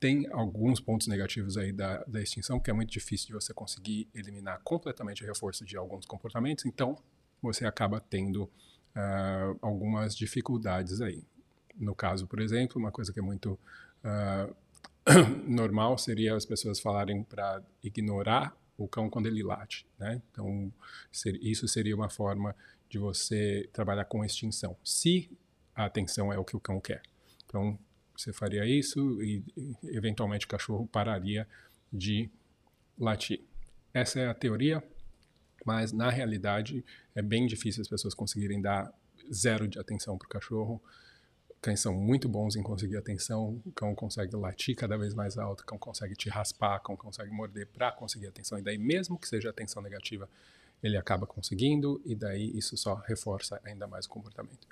tem 0.00 0.26
alguns 0.30 0.80
pontos 0.80 1.06
negativos 1.06 1.56
aí 1.56 1.72
da, 1.72 2.04
da 2.04 2.20
extinção, 2.20 2.60
que 2.60 2.70
é 2.70 2.74
muito 2.74 2.90
difícil 2.90 3.28
de 3.28 3.32
você 3.32 3.54
conseguir 3.54 4.08
eliminar 4.14 4.60
completamente 4.62 5.22
o 5.22 5.26
reforço 5.26 5.64
de 5.64 5.76
alguns 5.76 6.04
comportamentos, 6.06 6.64
então 6.66 6.96
você 7.40 7.66
acaba 7.66 8.00
tendo 8.00 8.44
uh, 8.44 9.58
algumas 9.60 10.16
dificuldades 10.16 11.00
aí. 11.00 11.22
No 11.76 11.94
caso, 11.94 12.26
por 12.26 12.40
exemplo, 12.40 12.78
uma 12.78 12.92
coisa 12.92 13.12
que 13.12 13.18
é 13.18 13.22
muito 13.22 13.58
uh, 14.04 14.54
normal 15.46 15.98
seria 15.98 16.34
as 16.34 16.44
pessoas 16.44 16.80
falarem 16.80 17.22
para 17.22 17.62
ignorar 17.82 18.56
o 18.76 18.88
cão 18.88 19.08
quando 19.08 19.26
ele 19.26 19.42
late, 19.42 19.86
né? 19.98 20.20
Então, 20.30 20.72
ser, 21.12 21.36
isso 21.42 21.68
seria 21.68 21.94
uma 21.94 22.08
forma 22.08 22.54
de 22.88 22.98
você 22.98 23.68
trabalhar 23.72 24.04
com 24.04 24.24
extinção, 24.24 24.76
se 24.84 25.30
a 25.74 25.84
atenção 25.84 26.32
é 26.32 26.38
o 26.38 26.44
que 26.44 26.56
o 26.56 26.60
cão 26.60 26.80
quer. 26.80 27.02
Então, 27.44 27.78
você 28.16 28.32
faria 28.32 28.64
isso 28.66 29.22
e, 29.22 29.42
eventualmente, 29.84 30.46
o 30.46 30.48
cachorro 30.48 30.86
pararia 30.86 31.46
de 31.92 32.30
latir. 32.98 33.40
Essa 33.92 34.20
é 34.20 34.28
a 34.28 34.34
teoria, 34.34 34.82
mas 35.64 35.92
na 35.92 36.10
realidade 36.10 36.84
é 37.14 37.22
bem 37.22 37.46
difícil 37.46 37.82
as 37.82 37.88
pessoas 37.88 38.14
conseguirem 38.14 38.60
dar 38.60 38.92
zero 39.32 39.66
de 39.66 39.78
atenção 39.78 40.18
para 40.18 40.26
o 40.26 40.28
cachorro. 40.28 40.82
Cães 41.60 41.80
são 41.80 41.94
muito 41.94 42.28
bons 42.28 42.56
em 42.56 42.62
conseguir 42.62 42.98
atenção, 42.98 43.60
o 43.64 43.72
cão 43.72 43.94
consegue 43.94 44.36
latir 44.36 44.76
cada 44.76 44.98
vez 44.98 45.14
mais 45.14 45.38
alto, 45.38 45.62
o 45.62 45.64
cão 45.64 45.78
consegue 45.78 46.14
te 46.14 46.28
raspar, 46.28 46.76
o 46.76 46.80
cão 46.80 46.96
consegue 46.96 47.30
morder 47.30 47.66
para 47.68 47.90
conseguir 47.90 48.26
atenção. 48.26 48.58
E 48.58 48.62
daí, 48.62 48.76
mesmo 48.76 49.18
que 49.18 49.26
seja 49.26 49.48
atenção 49.48 49.82
negativa, 49.82 50.28
ele 50.84 50.98
acaba 50.98 51.26
conseguindo 51.26 51.98
e 52.04 52.14
daí 52.14 52.54
isso 52.54 52.76
só 52.76 52.94
reforça 52.94 53.58
ainda 53.64 53.86
mais 53.86 54.04
o 54.04 54.10
comportamento. 54.10 54.68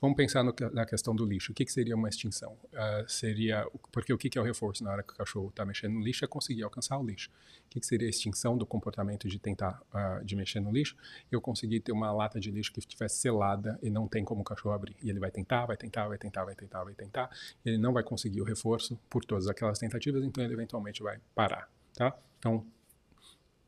Vamos 0.00 0.16
pensar 0.16 0.44
no, 0.44 0.54
na 0.72 0.86
questão 0.86 1.14
do 1.14 1.24
lixo. 1.26 1.50
O 1.50 1.54
que, 1.56 1.64
que 1.64 1.72
seria 1.72 1.96
uma 1.96 2.08
extinção? 2.08 2.52
Uh, 2.72 3.08
seria 3.08 3.68
porque 3.90 4.12
o 4.12 4.16
que, 4.16 4.30
que 4.30 4.38
é 4.38 4.40
o 4.40 4.44
reforço 4.44 4.84
na 4.84 4.92
hora 4.92 5.02
que 5.02 5.12
o 5.12 5.16
cachorro 5.16 5.48
está 5.48 5.64
mexendo 5.64 5.94
no 5.94 6.00
lixo 6.00 6.24
é 6.24 6.28
conseguir 6.28 6.62
alcançar 6.62 6.96
o 6.96 7.04
lixo. 7.04 7.30
O 7.66 7.68
que, 7.68 7.80
que 7.80 7.86
seria 7.86 8.06
a 8.06 8.10
extinção 8.10 8.56
do 8.56 8.64
comportamento 8.64 9.26
de 9.26 9.40
tentar 9.40 9.82
uh, 9.92 10.24
de 10.24 10.36
mexer 10.36 10.60
no 10.60 10.70
lixo? 10.70 10.96
Eu 11.32 11.40
conseguir 11.40 11.80
ter 11.80 11.90
uma 11.90 12.12
lata 12.12 12.38
de 12.38 12.52
lixo 12.52 12.72
que 12.72 12.78
estivesse 12.78 13.18
selada 13.18 13.76
e 13.82 13.90
não 13.90 14.06
tem 14.06 14.24
como 14.24 14.42
o 14.42 14.44
cachorro 14.44 14.72
abrir. 14.72 14.94
E 15.02 15.10
ele 15.10 15.18
vai 15.18 15.32
tentar, 15.32 15.66
vai 15.66 15.76
tentar, 15.76 16.06
vai 16.06 16.16
tentar, 16.16 16.44
vai 16.44 16.54
tentar, 16.54 16.84
vai 16.84 16.94
tentar. 16.94 17.30
Ele 17.64 17.76
não 17.76 17.92
vai 17.92 18.04
conseguir 18.04 18.40
o 18.40 18.44
reforço 18.44 18.96
por 19.10 19.24
todas 19.24 19.48
aquelas 19.48 19.80
tentativas, 19.80 20.22
então 20.22 20.44
ele 20.44 20.54
eventualmente 20.54 21.02
vai 21.02 21.18
parar, 21.34 21.68
tá? 21.92 22.16
Então 22.38 22.64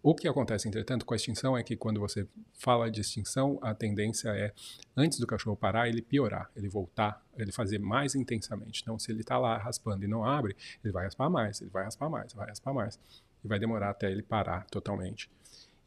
o 0.02 0.14
que 0.14 0.28
acontece, 0.28 0.68
entretanto, 0.68 1.04
com 1.04 1.12
a 1.12 1.16
extinção 1.16 1.56
é 1.58 1.62
que 1.62 1.76
quando 1.76 1.98
você 1.98 2.26
fala 2.54 2.90
de 2.90 3.00
extinção, 3.00 3.58
a 3.60 3.74
tendência 3.74 4.28
é, 4.30 4.52
antes 4.96 5.18
do 5.18 5.26
cachorro 5.26 5.56
parar, 5.56 5.88
ele 5.88 6.00
piorar, 6.00 6.50
ele 6.54 6.68
voltar, 6.68 7.20
ele 7.36 7.50
fazer 7.50 7.78
mais 7.78 8.14
intensamente. 8.14 8.80
Então, 8.82 8.98
se 8.98 9.10
ele 9.10 9.22
está 9.22 9.36
lá 9.38 9.58
raspando 9.58 10.04
e 10.04 10.08
não 10.08 10.24
abre, 10.24 10.56
ele 10.84 10.92
vai 10.92 11.04
raspar 11.04 11.28
mais, 11.28 11.60
ele 11.60 11.70
vai 11.70 11.84
raspar 11.84 12.08
mais, 12.08 12.32
vai 12.32 12.48
raspar 12.48 12.72
mais. 12.72 12.98
E 13.44 13.48
vai 13.48 13.58
demorar 13.58 13.90
até 13.90 14.10
ele 14.10 14.22
parar 14.22 14.66
totalmente. 14.66 15.28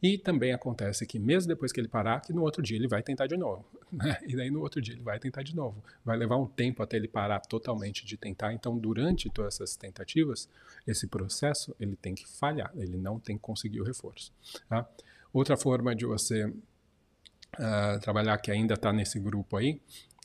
E 0.02 0.18
também 0.18 0.52
acontece 0.52 1.06
que, 1.06 1.18
mesmo 1.18 1.48
depois 1.48 1.70
que 1.70 1.80
ele 1.80 1.86
parar, 1.86 2.20
que 2.20 2.32
no 2.32 2.42
outro 2.42 2.60
dia 2.60 2.76
ele 2.76 2.88
vai 2.88 3.02
tentar 3.02 3.26
de 3.26 3.36
novo. 3.36 3.64
Né? 3.92 4.18
E 4.26 4.34
daí 4.34 4.50
no 4.50 4.62
outro 4.62 4.80
dia 4.80 4.94
ele 4.94 5.02
vai 5.02 5.18
tentar 5.18 5.42
de 5.42 5.54
novo. 5.54 5.84
Vai 6.02 6.16
levar 6.16 6.38
um 6.38 6.46
tempo 6.46 6.82
até 6.82 6.96
ele 6.96 7.06
parar 7.06 7.40
totalmente 7.40 8.06
de 8.06 8.16
tentar. 8.16 8.54
Então, 8.54 8.78
durante 8.78 9.28
todas 9.28 9.56
essas 9.56 9.76
tentativas, 9.76 10.48
esse 10.86 11.06
processo 11.06 11.76
ele 11.78 11.94
tem 11.94 12.14
que 12.14 12.26
falhar, 12.26 12.72
ele 12.74 12.96
não 12.96 13.20
tem 13.20 13.36
que 13.36 13.42
conseguir 13.42 13.82
o 13.82 13.84
reforço. 13.84 14.32
Tá? 14.66 14.88
Outra 15.30 15.58
forma 15.58 15.94
de 15.94 16.06
você 16.06 16.46
uh, 16.46 18.00
trabalhar 18.00 18.38
que 18.38 18.50
ainda 18.50 18.72
está 18.72 18.94
nesse 18.94 19.20
grupo 19.20 19.58
aí 19.58 19.78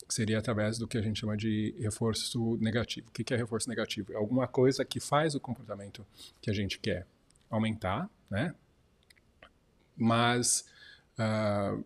seria 0.08 0.40
através 0.40 0.78
do 0.78 0.88
que 0.88 0.98
a 0.98 1.02
gente 1.02 1.20
chama 1.20 1.36
de 1.36 1.76
reforço 1.78 2.58
negativo. 2.62 3.10
O 3.10 3.12
que 3.12 3.34
é 3.34 3.38
reforço 3.38 3.68
negativo? 3.68 4.14
É 4.14 4.16
alguma 4.16 4.48
coisa 4.48 4.86
que 4.86 5.02
faz 5.02 5.36
o 5.36 5.42
comportamento 5.42 6.06
que 6.42 6.50
a 6.50 6.54
gente 6.54 6.80
quer 6.80 7.06
aumentar, 7.50 8.10
né? 8.30 8.56
Mas 9.98 10.66
uh, 11.18 11.84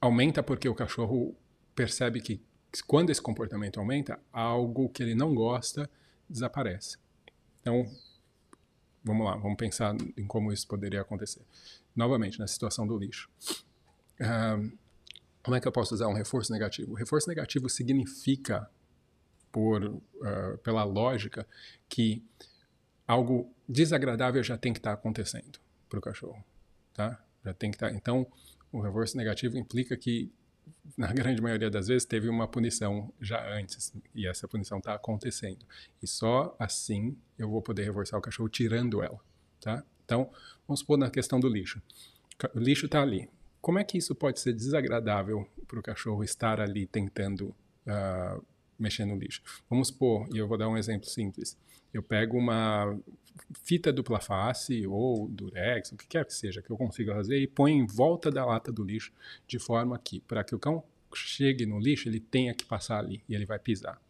aumenta 0.00 0.42
porque 0.42 0.68
o 0.68 0.74
cachorro 0.74 1.34
percebe 1.74 2.20
que 2.20 2.42
quando 2.86 3.10
esse 3.10 3.22
comportamento 3.22 3.78
aumenta, 3.78 4.20
algo 4.32 4.88
que 4.88 5.02
ele 5.02 5.14
não 5.14 5.34
gosta 5.34 5.88
desaparece. 6.28 6.98
Então, 7.60 7.90
vamos 9.02 9.24
lá, 9.24 9.36
vamos 9.36 9.56
pensar 9.56 9.96
em 10.16 10.26
como 10.26 10.52
isso 10.52 10.66
poderia 10.66 11.00
acontecer. 11.00 11.42
Novamente, 11.96 12.38
na 12.38 12.46
situação 12.46 12.86
do 12.86 12.98
lixo. 12.98 13.30
Uh, 14.20 14.76
como 15.42 15.56
é 15.56 15.60
que 15.60 15.66
eu 15.66 15.72
posso 15.72 15.94
usar 15.94 16.08
um 16.08 16.12
reforço 16.12 16.52
negativo? 16.52 16.92
O 16.92 16.94
reforço 16.94 17.28
negativo 17.28 17.70
significa, 17.70 18.68
por, 19.50 19.84
uh, 19.84 20.58
pela 20.62 20.84
lógica, 20.84 21.46
que 21.88 22.22
algo 23.06 23.50
desagradável 23.66 24.42
já 24.42 24.58
tem 24.58 24.72
que 24.72 24.78
estar 24.78 24.92
acontecendo 24.92 25.58
para 25.88 25.98
o 25.98 26.02
cachorro, 26.02 26.42
tá? 26.92 27.22
Já 27.44 27.54
tem 27.54 27.70
que 27.70 27.76
estar. 27.76 27.92
Então, 27.92 28.26
o 28.72 28.80
reforço 28.80 29.16
negativo 29.16 29.56
implica 29.56 29.96
que 29.96 30.30
na 30.96 31.08
grande 31.12 31.40
maioria 31.40 31.70
das 31.70 31.88
vezes 31.88 32.04
teve 32.04 32.28
uma 32.28 32.46
punição 32.46 33.12
já 33.20 33.46
antes 33.52 33.92
e 34.14 34.26
essa 34.26 34.46
punição 34.46 34.78
está 34.78 34.94
acontecendo 34.94 35.64
e 36.02 36.06
só 36.06 36.54
assim 36.58 37.16
eu 37.38 37.48
vou 37.48 37.62
poder 37.62 37.84
reforçar 37.84 38.18
o 38.18 38.20
cachorro 38.20 38.48
tirando 38.48 39.02
ela, 39.02 39.18
tá? 39.60 39.84
Então, 40.04 40.30
vamos 40.66 40.80
supor 40.80 40.96
na 40.96 41.10
questão 41.10 41.38
do 41.38 41.48
lixo. 41.48 41.82
O 42.54 42.58
lixo 42.58 42.86
está 42.86 43.02
ali. 43.02 43.28
Como 43.60 43.78
é 43.78 43.84
que 43.84 43.98
isso 43.98 44.14
pode 44.14 44.40
ser 44.40 44.54
desagradável 44.54 45.46
para 45.66 45.78
o 45.78 45.82
cachorro 45.82 46.24
estar 46.24 46.60
ali 46.60 46.86
tentando 46.86 47.54
uh, 47.86 48.42
mexer 48.78 49.04
no 49.04 49.16
lixo? 49.16 49.42
Vamos 49.68 49.88
supor, 49.88 50.28
e 50.32 50.38
eu 50.38 50.46
vou 50.46 50.56
dar 50.56 50.68
um 50.68 50.76
exemplo 50.76 51.08
simples. 51.08 51.56
Eu 51.92 52.02
pego 52.02 52.36
uma 52.36 52.98
fita 53.62 53.92
dupla 53.92 54.20
face 54.20 54.86
ou 54.86 55.28
durex, 55.28 55.92
o 55.92 55.96
que 55.96 56.06
quer 56.06 56.24
que 56.24 56.34
seja, 56.34 56.60
que 56.62 56.70
eu 56.70 56.76
consiga 56.76 57.14
fazer, 57.14 57.38
e 57.38 57.46
ponho 57.46 57.76
em 57.76 57.86
volta 57.86 58.30
da 58.30 58.44
lata 58.44 58.72
do 58.72 58.84
lixo, 58.84 59.12
de 59.46 59.58
forma 59.58 59.98
que, 59.98 60.20
para 60.20 60.44
que 60.44 60.54
o 60.54 60.58
cão 60.58 60.82
chegue 61.14 61.64
no 61.64 61.78
lixo, 61.78 62.08
ele 62.08 62.20
tenha 62.20 62.54
que 62.54 62.64
passar 62.64 62.98
ali 62.98 63.22
e 63.28 63.34
ele 63.34 63.46
vai 63.46 63.58
pisar. 63.58 64.00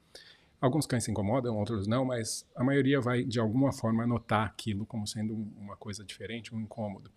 Alguns 0.60 0.86
cães 0.86 1.04
se 1.04 1.10
incomodam, 1.10 1.56
outros 1.56 1.86
não, 1.86 2.04
mas 2.04 2.44
a 2.56 2.64
maioria 2.64 3.00
vai 3.00 3.22
de 3.22 3.38
alguma 3.38 3.72
forma 3.72 4.04
notar 4.06 4.44
aquilo 4.44 4.84
como 4.84 5.06
sendo 5.06 5.34
uma 5.56 5.76
coisa 5.76 6.04
diferente, 6.04 6.52
um 6.52 6.60
incômodo. 6.60 7.10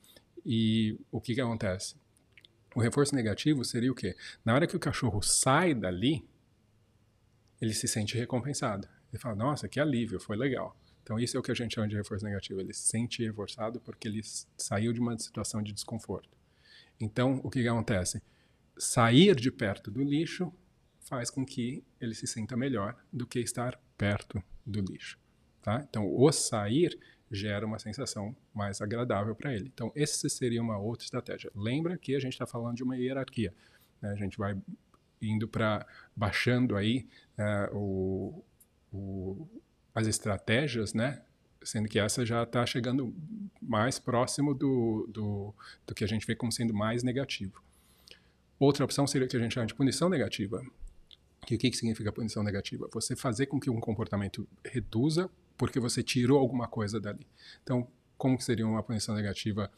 E 0.45 0.99
o 1.11 1.19
que, 1.19 1.33
que 1.33 1.41
acontece? 1.41 1.95
O 2.75 2.79
reforço 2.79 3.15
negativo 3.15 3.65
seria 3.65 3.91
o 3.91 3.95
quê? 3.95 4.15
Na 4.45 4.53
hora 4.53 4.67
que 4.67 4.75
o 4.75 4.79
cachorro 4.79 5.21
sai 5.23 5.73
dali, 5.73 6.23
ele 7.61 7.73
se 7.73 7.87
sente 7.87 8.17
recompensado. 8.17 8.87
Ele 9.11 9.21
fala, 9.21 9.35
nossa, 9.35 9.67
que 9.67 9.79
alívio, 9.79 10.19
foi 10.19 10.35
legal. 10.35 10.75
Então 11.03 11.19
isso 11.19 11.37
é 11.37 11.39
o 11.39 11.43
que 11.43 11.51
a 11.51 11.55
gente 11.55 11.75
chama 11.75 11.87
de 11.87 11.95
reforço 11.95 12.25
negativo. 12.25 12.59
Ele 12.59 12.73
se 12.73 12.87
sente 12.87 13.23
reforçado 13.23 13.79
porque 13.79 14.07
ele 14.07 14.21
saiu 14.57 14.91
de 14.91 14.99
uma 14.99 15.17
situação 15.17 15.61
de 15.61 15.71
desconforto. 15.71 16.41
Então, 16.99 17.41
o 17.43 17.49
que, 17.49 17.67
acontece? 17.67 18.21
Sair 18.77 19.35
de 19.35 19.51
perto 19.51 19.89
do 19.89 20.03
lixo 20.03 20.53
faz 20.99 21.29
com 21.31 21.43
que 21.43 21.83
ele 21.99 22.13
se 22.13 22.27
sinta 22.27 22.55
melhor 22.55 22.95
do 23.11 23.25
que 23.25 23.39
estar 23.39 23.79
perto 23.97 24.41
do 24.65 24.81
lixo. 24.81 25.19
Tá? 25.61 25.83
Então, 25.89 26.07
o 26.07 26.31
sair 26.31 26.97
gera 27.31 27.65
uma 27.65 27.79
sensação 27.79 28.35
mais 28.53 28.81
agradável 28.81 29.35
para 29.35 29.53
ele. 29.53 29.71
Então, 29.73 29.91
essa 29.95 30.29
seria 30.29 30.61
uma 30.61 30.77
outra 30.77 31.03
estratégia. 31.03 31.51
Lembra 31.55 31.97
que 31.97 32.15
a 32.15 32.19
gente 32.19 32.33
está 32.33 32.45
falando 32.45 32.75
de 32.75 32.83
uma 32.83 32.97
hierarquia. 32.97 33.53
Né? 33.99 34.11
A 34.11 34.15
gente 34.15 34.37
vai 34.37 34.55
indo 35.21 35.47
para 35.47 35.85
baixando 36.15 36.75
aí 36.75 37.07
uh, 37.37 37.77
o, 37.77 38.43
o, 38.91 39.47
as 39.93 40.07
estratégias, 40.07 40.93
né? 40.93 41.21
Sendo 41.63 41.87
que 41.87 41.99
essa 41.99 42.25
já 42.25 42.43
está 42.43 42.65
chegando 42.65 43.13
mais 43.61 43.99
próximo 43.99 44.53
do, 44.53 45.07
do, 45.11 45.53
do 45.85 45.93
que 45.93 46.03
a 46.03 46.07
gente 46.07 46.25
vê 46.25 46.35
como 46.35 46.51
sendo 46.51 46.73
mais 46.73 47.03
negativo. 47.03 47.61
Outra 48.59 48.83
opção 48.83 49.05
seria 49.05 49.27
o 49.27 49.29
que 49.29 49.37
a 49.37 49.39
gente 49.39 49.53
chama 49.53 49.67
de 49.67 49.75
punição 49.75 50.09
negativa. 50.09 50.63
E 51.49 51.55
o 51.55 51.57
que, 51.57 51.69
que 51.69 51.77
significa 51.77 52.11
punição 52.11 52.43
negativa? 52.43 52.87
Você 52.93 53.15
fazer 53.15 53.47
com 53.47 53.59
que 53.59 53.69
um 53.69 53.79
comportamento 53.79 54.47
reduza 54.63 55.29
porque 55.57 55.79
você 55.79 56.01
tirou 56.01 56.39
alguma 56.39 56.67
coisa 56.67 56.99
dali. 56.99 57.25
Então, 57.63 57.87
como 58.17 58.37
que 58.37 58.43
seria 58.43 58.65
uma 58.65 58.81
punição 58.81 59.15
negativa? 59.15 59.71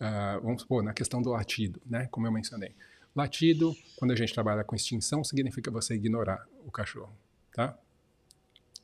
Uh, 0.00 0.40
vamos 0.42 0.62
supor, 0.62 0.82
na 0.82 0.92
questão 0.92 1.20
do 1.20 1.30
latido, 1.30 1.80
né? 1.84 2.08
Como 2.10 2.26
eu 2.26 2.32
mencionei. 2.32 2.74
Latido, 3.14 3.76
quando 3.96 4.12
a 4.12 4.16
gente 4.16 4.32
trabalha 4.32 4.62
com 4.62 4.76
extinção, 4.76 5.24
significa 5.24 5.70
você 5.70 5.94
ignorar 5.94 6.46
o 6.64 6.70
cachorro, 6.70 7.16
tá? 7.52 7.76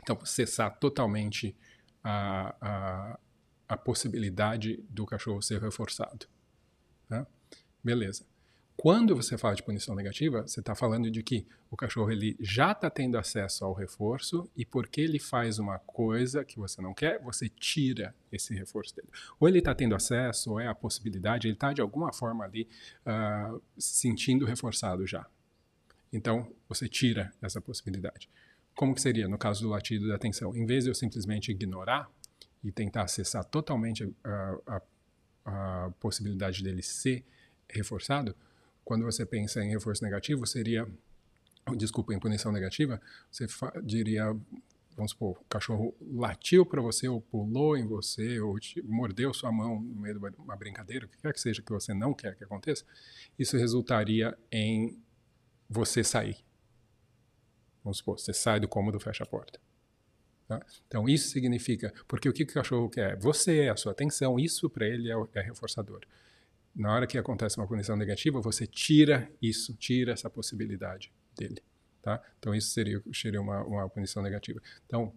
Então, 0.03 0.25
cessar 0.25 0.79
totalmente 0.79 1.57
a, 2.03 2.55
a, 2.61 3.19
a 3.69 3.77
possibilidade 3.77 4.85
do 4.89 5.05
cachorro 5.05 5.43
ser 5.43 5.61
reforçado. 5.61 6.27
Tá? 7.09 7.27
Beleza. 7.83 8.25
Quando 8.77 9.17
você 9.17 9.39
fala 9.39 9.55
de 9.55 9.63
punição 9.63 9.95
negativa, 9.95 10.43
você 10.43 10.61
está 10.61 10.75
falando 10.75 11.11
de 11.11 11.23
que 11.23 11.47
o 11.71 11.77
cachorro 11.77 12.11
ele 12.11 12.37
já 12.39 12.73
está 12.73 12.91
tendo 12.91 13.17
acesso 13.17 13.65
ao 13.65 13.73
reforço 13.73 14.49
e 14.55 14.67
porque 14.67 15.01
ele 15.01 15.19
faz 15.19 15.59
uma 15.59 15.79
coisa 15.79 16.45
que 16.45 16.59
você 16.59 16.83
não 16.83 16.93
quer, 16.93 17.19
você 17.23 17.49
tira 17.49 18.15
esse 18.31 18.55
reforço 18.55 18.95
dele. 18.95 19.09
Ou 19.41 19.49
ele 19.49 19.61
está 19.61 19.75
tendo 19.75 19.95
acesso, 19.95 20.53
ou 20.53 20.61
é 20.61 20.69
a 20.69 20.75
possibilidade, 20.75 21.49
ele 21.49 21.55
está 21.55 21.73
de 21.73 21.81
alguma 21.81 22.13
forma 22.13 22.45
ali 22.45 22.69
uh, 23.07 23.61
se 23.79 23.95
sentindo 23.99 24.45
reforçado 24.45 25.07
já. 25.07 25.27
Então, 26.13 26.53
você 26.69 26.87
tira 26.87 27.33
essa 27.41 27.63
possibilidade. 27.63 28.29
Como 28.75 28.95
que 28.95 29.01
seria 29.01 29.27
no 29.27 29.39
caso 29.39 29.63
do 29.63 29.71
latido 29.71 30.07
da 30.07 30.17
atenção? 30.17 30.55
Em 30.55 30.67
vez 30.67 30.85
de 30.85 30.91
eu 30.91 30.95
simplesmente 30.95 31.51
ignorar 31.51 32.11
e 32.63 32.71
tentar 32.71 33.05
acessar 33.05 33.43
totalmente 33.45 34.15
a, 34.23 34.59
a, 34.67 34.83
a 35.47 35.91
possibilidade 35.99 36.63
dele 36.63 36.83
ser 36.83 37.25
reforçado, 37.69 38.37
quando 38.87 39.05
você 39.05 39.27
pensa 39.27 39.61
em 39.65 39.71
reforço 39.71 40.05
negativo, 40.05 40.47
seria, 40.47 40.89
desculpa, 41.77 42.15
em 42.15 42.21
punição 42.21 42.53
negativa, 42.53 43.03
você 43.29 43.45
diria, 43.83 44.27
vamos 44.95 45.11
supor, 45.11 45.33
o 45.41 45.45
cachorro 45.47 45.93
latiu 46.01 46.65
para 46.65 46.81
você, 46.81 47.09
ou 47.09 47.21
pulou 47.21 47.77
em 47.77 47.85
você, 47.85 48.39
ou 48.39 48.57
mordeu 48.85 49.35
sua 49.35 49.51
mão 49.51 49.81
no 49.81 50.01
meio 50.01 50.21
de 50.21 50.37
uma 50.39 50.55
brincadeira, 50.55 51.05
o 51.05 51.09
que 51.09 51.19
quer 51.19 51.33
que 51.33 51.41
seja 51.41 51.61
que 51.61 51.73
você 51.73 51.93
não 51.93 52.15
quer 52.15 52.37
que 52.37 52.45
aconteça, 52.45 52.85
isso 53.37 53.57
resultaria 53.57 54.39
em 54.53 54.97
você 55.69 56.05
sair. 56.05 56.37
Vamos 57.83 57.99
supor, 57.99 58.21
você 58.21 58.33
sai 58.33 58.61
do 58.61 58.69
cômodo, 58.69 59.01
fecha 59.01 59.25
a 59.25 59.27
porta. 59.27 59.61
Tá? 60.47 60.65
Então, 60.87 61.09
isso 61.09 61.31
significa, 61.31 61.93
porque 62.07 62.29
o 62.29 62.33
que 62.33 62.45
o 62.45 62.47
cachorro 62.47 62.89
quer? 62.89 63.19
Você, 63.19 63.69
a 63.69 63.75
sua 63.75 63.91
atenção, 63.91 64.39
isso 64.39 64.71
para 64.71 64.87
ele 64.87 65.11
é, 65.11 65.17
é 65.35 65.41
reforçador 65.41 66.07
na 66.77 66.93
hora 66.93 67.07
que 67.07 67.17
acontece 67.17 67.57
uma 67.57 67.67
punição 67.67 67.97
negativa, 67.97 68.39
você 68.41 68.67
tira 68.67 69.31
isso, 69.41 69.75
tira 69.75 70.13
essa 70.13 70.29
possibilidade 70.29 71.11
dele. 71.35 71.63
Tá? 72.03 72.23
Então, 72.39 72.55
isso 72.55 72.69
seria, 72.69 73.03
seria 73.13 73.41
uma, 73.41 73.65
uma 73.65 73.89
punição 73.89 74.23
negativa. 74.23 74.61
Então, 74.85 75.13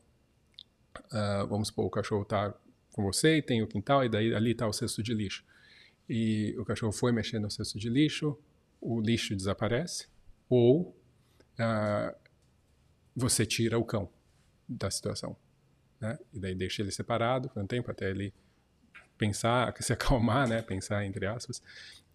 uh, 1.11 1.45
vamos 1.47 1.67
supor, 1.67 1.85
o 1.85 1.89
cachorro 1.89 2.23
está 2.23 2.53
com 2.93 3.03
você 3.03 3.37
e 3.37 3.41
tem 3.41 3.61
o 3.61 3.67
quintal, 3.67 4.05
e 4.05 4.09
daí 4.09 4.33
ali 4.33 4.51
está 4.51 4.65
o 4.67 4.73
cesto 4.73 5.03
de 5.03 5.13
lixo. 5.13 5.43
E 6.07 6.55
o 6.57 6.63
cachorro 6.63 6.93
foi 6.93 7.11
mexer 7.11 7.39
no 7.39 7.51
cesto 7.51 7.77
de 7.77 7.89
lixo, 7.89 8.39
o 8.79 9.01
lixo 9.01 9.35
desaparece, 9.35 10.07
ou 10.49 10.95
uh, 11.59 12.15
você 13.13 13.45
tira 13.45 13.77
o 13.77 13.83
cão 13.83 14.09
da 14.67 14.89
situação. 14.89 15.35
Né? 15.99 16.17
E 16.33 16.39
daí 16.39 16.55
deixa 16.55 16.81
ele 16.81 16.91
separado 16.91 17.49
por 17.49 17.61
um 17.61 17.67
tempo 17.67 17.91
até 17.91 18.09
ele 18.09 18.33
pensar, 19.19 19.75
se 19.83 19.93
acalmar, 19.93 20.47
né? 20.47 20.63
Pensar 20.63 21.05
entre 21.05 21.27
aspas. 21.27 21.61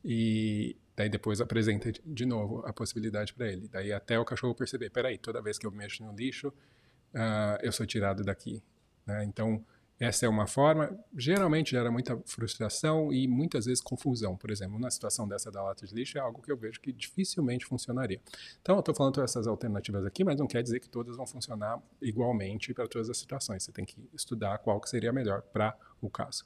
E 0.05 0.77
daí 0.97 1.09
depois 1.09 1.40
apresenta 1.40 1.93
de 1.93 2.27
novo 2.27 2.64
a 2.67 2.73
possibilidade 2.73 3.33
para 3.33 3.47
ele. 3.47 3.69
Daí 3.69 3.93
até 3.93 4.19
o 4.19 4.25
cachorro 4.25 4.55
perceber, 4.55 4.90
peraí, 4.90 5.19
toda 5.19 5.40
vez 5.40 5.59
que 5.59 5.67
eu 5.67 5.71
mexo 5.71 6.03
no 6.03 6.12
lixo, 6.12 6.49
uh, 6.49 7.59
eu 7.62 7.71
sou 7.71 7.87
tirado 7.87 8.25
daqui. 8.25 8.62
Né? 9.07 9.25
Então 9.25 9.64
essa 9.99 10.27
é 10.27 10.29
uma 10.29 10.47
forma, 10.47 10.90
geralmente 11.17 11.71
gera 11.71 11.88
muita 11.88 12.21
frustração 12.27 13.12
e 13.12 13.29
muitas 13.29 13.67
vezes 13.67 13.81
confusão. 13.81 14.37
Por 14.37 14.51
exemplo, 14.51 14.79
na 14.79 14.90
situação 14.90 15.29
dessa 15.29 15.53
da 15.53 15.62
lata 15.62 15.87
de 15.87 15.95
lixo, 15.95 16.19
é 16.19 16.21
algo 16.21 16.43
que 16.43 16.51
eu 16.51 16.57
vejo 16.57 16.81
que 16.81 16.93
dificilmente 16.93 17.64
funcionaria. 17.64 18.21
Então, 18.61 18.75
eu 18.75 18.81
estou 18.81 18.95
falando 18.95 19.23
essas 19.23 19.47
alternativas 19.47 20.05
aqui, 20.05 20.25
mas 20.25 20.37
não 20.37 20.49
quer 20.49 20.62
dizer 20.62 20.81
que 20.81 20.88
todas 20.88 21.17
vão 21.17 21.27
funcionar 21.27 21.81
igualmente 22.03 22.75
para 22.75 22.88
todas 22.88 23.09
as 23.09 23.17
situações. 23.17 23.62
Você 23.62 23.71
tem 23.71 23.85
que 23.85 23.97
estudar 24.12 24.59
qual 24.59 24.81
que 24.81 24.90
seria 24.90 25.12
melhor 25.12 25.43
para 25.43 25.77
o 26.07 26.11
caso. 26.11 26.45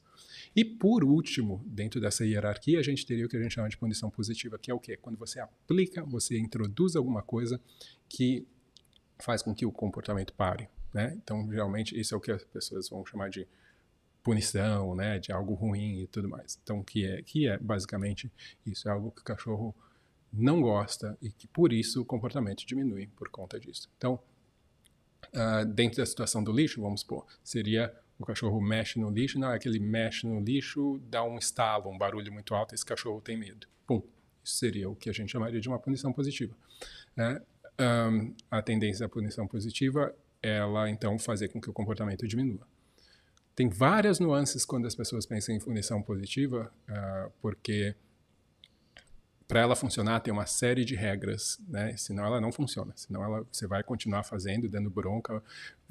E 0.55 0.65
por 0.65 1.05
último, 1.05 1.63
dentro 1.67 2.01
dessa 2.01 2.25
hierarquia, 2.25 2.79
a 2.79 2.83
gente 2.83 3.05
teria 3.07 3.27
o 3.27 3.29
que 3.29 3.37
a 3.37 3.43
gente 3.43 3.55
chama 3.55 3.69
de 3.69 3.77
punição 3.77 4.11
positiva, 4.11 4.59
que 4.59 4.71
é 4.71 4.75
o 4.75 4.81
quê? 4.81 4.97
Quando 4.97 5.17
você 5.17 5.41
aplica, 5.41 6.05
você 6.05 6.39
introduz 6.39 6.97
alguma 6.97 7.23
coisa 7.23 7.61
que 8.09 8.47
faz 9.19 9.43
com 9.43 9.55
que 9.55 9.67
o 9.67 9.73
comportamento 9.73 10.33
pare. 10.33 10.69
Né? 10.93 11.15
Então, 11.23 11.51
geralmente, 11.51 11.99
isso 11.99 12.15
é 12.15 12.19
o 12.19 12.21
que 12.21 12.31
as 12.31 12.45
pessoas 12.45 12.89
vão 12.89 13.05
chamar 13.05 13.29
de 13.31 13.47
punição, 14.23 14.95
né, 14.95 15.19
de 15.19 15.33
algo 15.33 15.55
ruim 15.55 16.01
e 16.03 16.07
tudo 16.07 16.29
mais. 16.29 16.59
Então, 16.63 16.83
que 16.83 17.07
é 17.07 17.23
que 17.23 17.49
é 17.49 17.57
basicamente 17.57 18.31
isso 18.67 18.89
é 18.89 18.93
algo 18.93 19.11
que 19.11 19.23
o 19.23 19.25
cachorro 19.25 19.75
não 20.31 20.61
gosta 20.61 21.17
e 21.23 21.31
que 21.31 21.47
por 21.47 21.73
isso 21.73 22.03
o 22.03 22.05
comportamento 22.05 22.67
diminui 22.67 23.07
por 23.07 23.31
conta 23.31 23.59
disso. 23.59 23.89
Então, 23.97 24.21
uh, 25.33 25.65
dentro 25.65 25.99
da 25.99 26.07
situação 26.07 26.45
do 26.45 26.53
lixo, 26.53 26.83
vamos 26.83 27.01
supor, 27.01 27.27
seria 27.43 27.95
o 28.19 28.25
cachorro 28.25 28.61
mexe 28.61 28.99
no 28.99 29.11
lixo, 29.11 29.39
não 29.39 29.53
é 29.53 29.59
que 29.59 29.69
ele 29.69 29.79
mexe 29.79 30.27
no 30.27 30.41
lixo, 30.41 31.01
dá 31.09 31.23
um 31.23 31.39
estalo, 31.39 31.89
um 31.91 31.97
barulho 31.97 32.33
muito 32.33 32.55
alto, 32.55 32.75
esse 32.75 32.85
cachorro 32.85 33.21
tem 33.21 33.37
medo. 33.37 33.67
Pum. 33.87 34.03
Isso 34.43 34.57
seria 34.57 34.91
o 34.91 34.97
que 34.97 35.09
a 35.09 35.13
gente 35.13 35.31
chamaria 35.31 35.61
de 35.61 35.69
uma 35.69 35.79
punição 35.79 36.13
positiva. 36.13 36.55
Né? 37.15 37.41
Um, 37.81 38.35
a 38.51 38.61
tendência 38.61 39.07
da 39.07 39.09
punição 39.09 39.47
positiva, 39.47 40.15
ela 40.43 40.91
então 40.91 41.19
fazer 41.19 41.49
com 41.49 41.61
que 41.61 41.71
o 41.71 41.73
comportamento 41.73 42.27
diminua. 42.27 42.67
Tem 43.55 43.69
várias 43.69 44.19
nuances 44.19 44.65
quando 44.65 44.87
as 44.87 44.95
pessoas 44.95 45.27
pensam 45.27 45.55
em 45.55 45.61
punição 45.61 46.03
positiva, 46.03 46.73
uh, 46.89 47.33
porque 47.41 47.95
para 49.49 49.61
ela 49.61 49.75
funcionar 49.75 50.21
tem 50.21 50.33
uma 50.33 50.47
série 50.47 50.85
de 50.85 50.95
regras, 50.95 51.59
né? 51.67 51.97
Senão 51.97 52.25
ela 52.25 52.41
não 52.41 52.53
funciona. 52.53 52.93
Senão 52.95 53.25
ela, 53.25 53.47
você 53.51 53.67
vai 53.67 53.83
continuar 53.83 54.23
fazendo, 54.23 54.69
dando 54.69 54.91
bronca, 54.91 55.43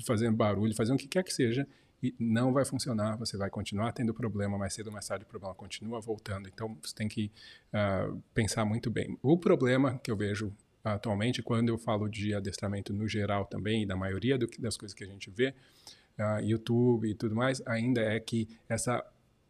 fazendo 0.05 0.35
barulho, 0.37 0.75
fazendo 0.75 0.95
o 0.95 0.99
que 0.99 1.07
quer 1.07 1.23
que 1.23 1.33
seja, 1.33 1.67
e 2.01 2.15
não 2.19 2.53
vai 2.53 2.65
funcionar. 2.65 3.17
Você 3.17 3.37
vai 3.37 3.49
continuar 3.49 3.91
tendo 3.91 4.13
problema, 4.13 4.57
mais 4.57 4.73
cedo 4.73 4.87
ou 4.87 4.93
mais 4.93 5.07
tarde 5.07 5.25
o 5.25 5.27
problema 5.27 5.53
continua 5.55 5.99
voltando. 5.99 6.47
Então 6.47 6.77
você 6.81 6.93
tem 6.93 7.07
que 7.07 7.31
uh, 7.73 8.21
pensar 8.33 8.65
muito 8.65 8.89
bem. 8.89 9.17
O 9.21 9.37
problema 9.37 9.99
que 9.99 10.11
eu 10.11 10.17
vejo 10.17 10.53
atualmente, 10.83 11.41
quando 11.41 11.69
eu 11.69 11.77
falo 11.77 12.07
de 12.07 12.33
adestramento 12.33 12.93
no 12.93 13.07
geral 13.07 13.45
também, 13.45 13.83
e 13.83 13.85
da 13.85 13.95
maioria 13.95 14.37
do, 14.37 14.47
das 14.59 14.77
coisas 14.77 14.93
que 14.93 15.03
a 15.03 15.07
gente 15.07 15.29
vê, 15.29 15.53
uh, 16.17 16.39
YouTube 16.41 17.09
e 17.09 17.15
tudo 17.15 17.35
mais, 17.35 17.61
ainda 17.65 18.01
é 18.01 18.19
que 18.19 18.47
essa 18.69 19.05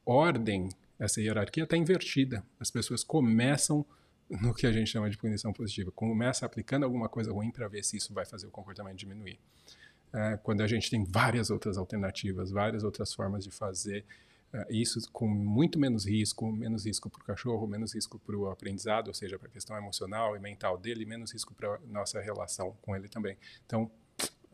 ordem, 0.06 0.70
essa 0.98 1.22
hierarquia 1.22 1.64
está 1.64 1.78
invertida. 1.78 2.44
As 2.60 2.72
pessoas 2.72 3.04
começam 3.04 3.86
no 4.30 4.54
que 4.54 4.66
a 4.68 4.72
gente 4.72 4.90
chama 4.90 5.10
de 5.10 5.18
punição 5.18 5.54
positiva, 5.54 5.92
começa 5.92 6.46
aplicando 6.46 6.84
alguma 6.84 7.08
coisa 7.08 7.32
ruim 7.32 7.50
para 7.52 7.68
ver 7.68 7.84
se 7.84 7.98
isso 7.98 8.14
vai 8.14 8.26
fazer 8.26 8.48
o 8.48 8.52
comportamento 8.52 8.98
diminuir. 8.98 9.40
Uh, 10.18 10.36
quando 10.42 10.62
a 10.62 10.68
gente 10.68 10.90
tem 10.90 11.04
várias 11.04 11.52
outras 11.52 11.78
alternativas, 11.78 12.50
várias 12.50 12.84
outras 12.84 13.14
formas 13.14 13.44
de 13.44 13.52
fazer 13.52 14.04
uh, 14.52 14.66
isso 14.72 15.00
com 15.12 15.28
muito 15.28 15.78
menos 15.78 16.08
risco, 16.08 16.52
menos 16.52 16.88
risco 16.88 17.08
para 17.08 17.22
o 17.22 17.24
cachorro, 17.24 17.68
menos 17.68 17.94
risco 17.94 18.18
para 18.18 18.36
o 18.36 18.50
aprendizado, 18.50 19.10
ou 19.10 19.14
seja, 19.14 19.38
para 19.38 19.48
a 19.48 19.52
questão 19.52 19.78
emocional 19.78 20.36
e 20.36 20.40
mental 20.40 20.76
dele, 20.76 21.06
menos 21.06 21.32
risco 21.32 21.54
para 21.54 21.80
nossa 21.86 22.20
relação 22.20 22.76
com 22.82 22.96
ele 22.96 23.08
também. 23.08 23.38
Então, 23.68 23.92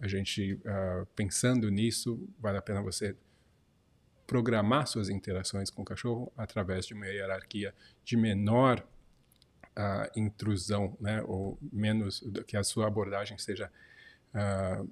a 0.02 0.08
gente 0.08 0.56
uh, 0.66 1.06
pensando 1.16 1.70
nisso, 1.72 2.28
vale 2.38 2.58
a 2.58 2.62
pena 2.62 2.82
você 2.82 3.16
programar 4.28 4.86
suas 4.86 5.08
interações 5.08 5.70
com 5.70 5.82
o 5.82 5.86
cachorro 5.86 6.30
através 6.36 6.86
de 6.86 6.94
uma 6.94 7.08
hierarquia 7.08 7.74
de 8.04 8.18
menor 8.18 8.86
uh, 9.78 10.20
intrusão, 10.20 10.98
né, 11.00 11.24
ou 11.26 11.58
menos 11.72 12.22
que 12.48 12.58
a 12.58 12.64
sua 12.64 12.88
abordagem 12.88 13.38
seja, 13.38 13.72
uh, 14.34 14.90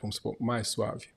vamos 0.00 0.16
supor, 0.16 0.36
mais 0.40 0.68
suave 0.68 1.08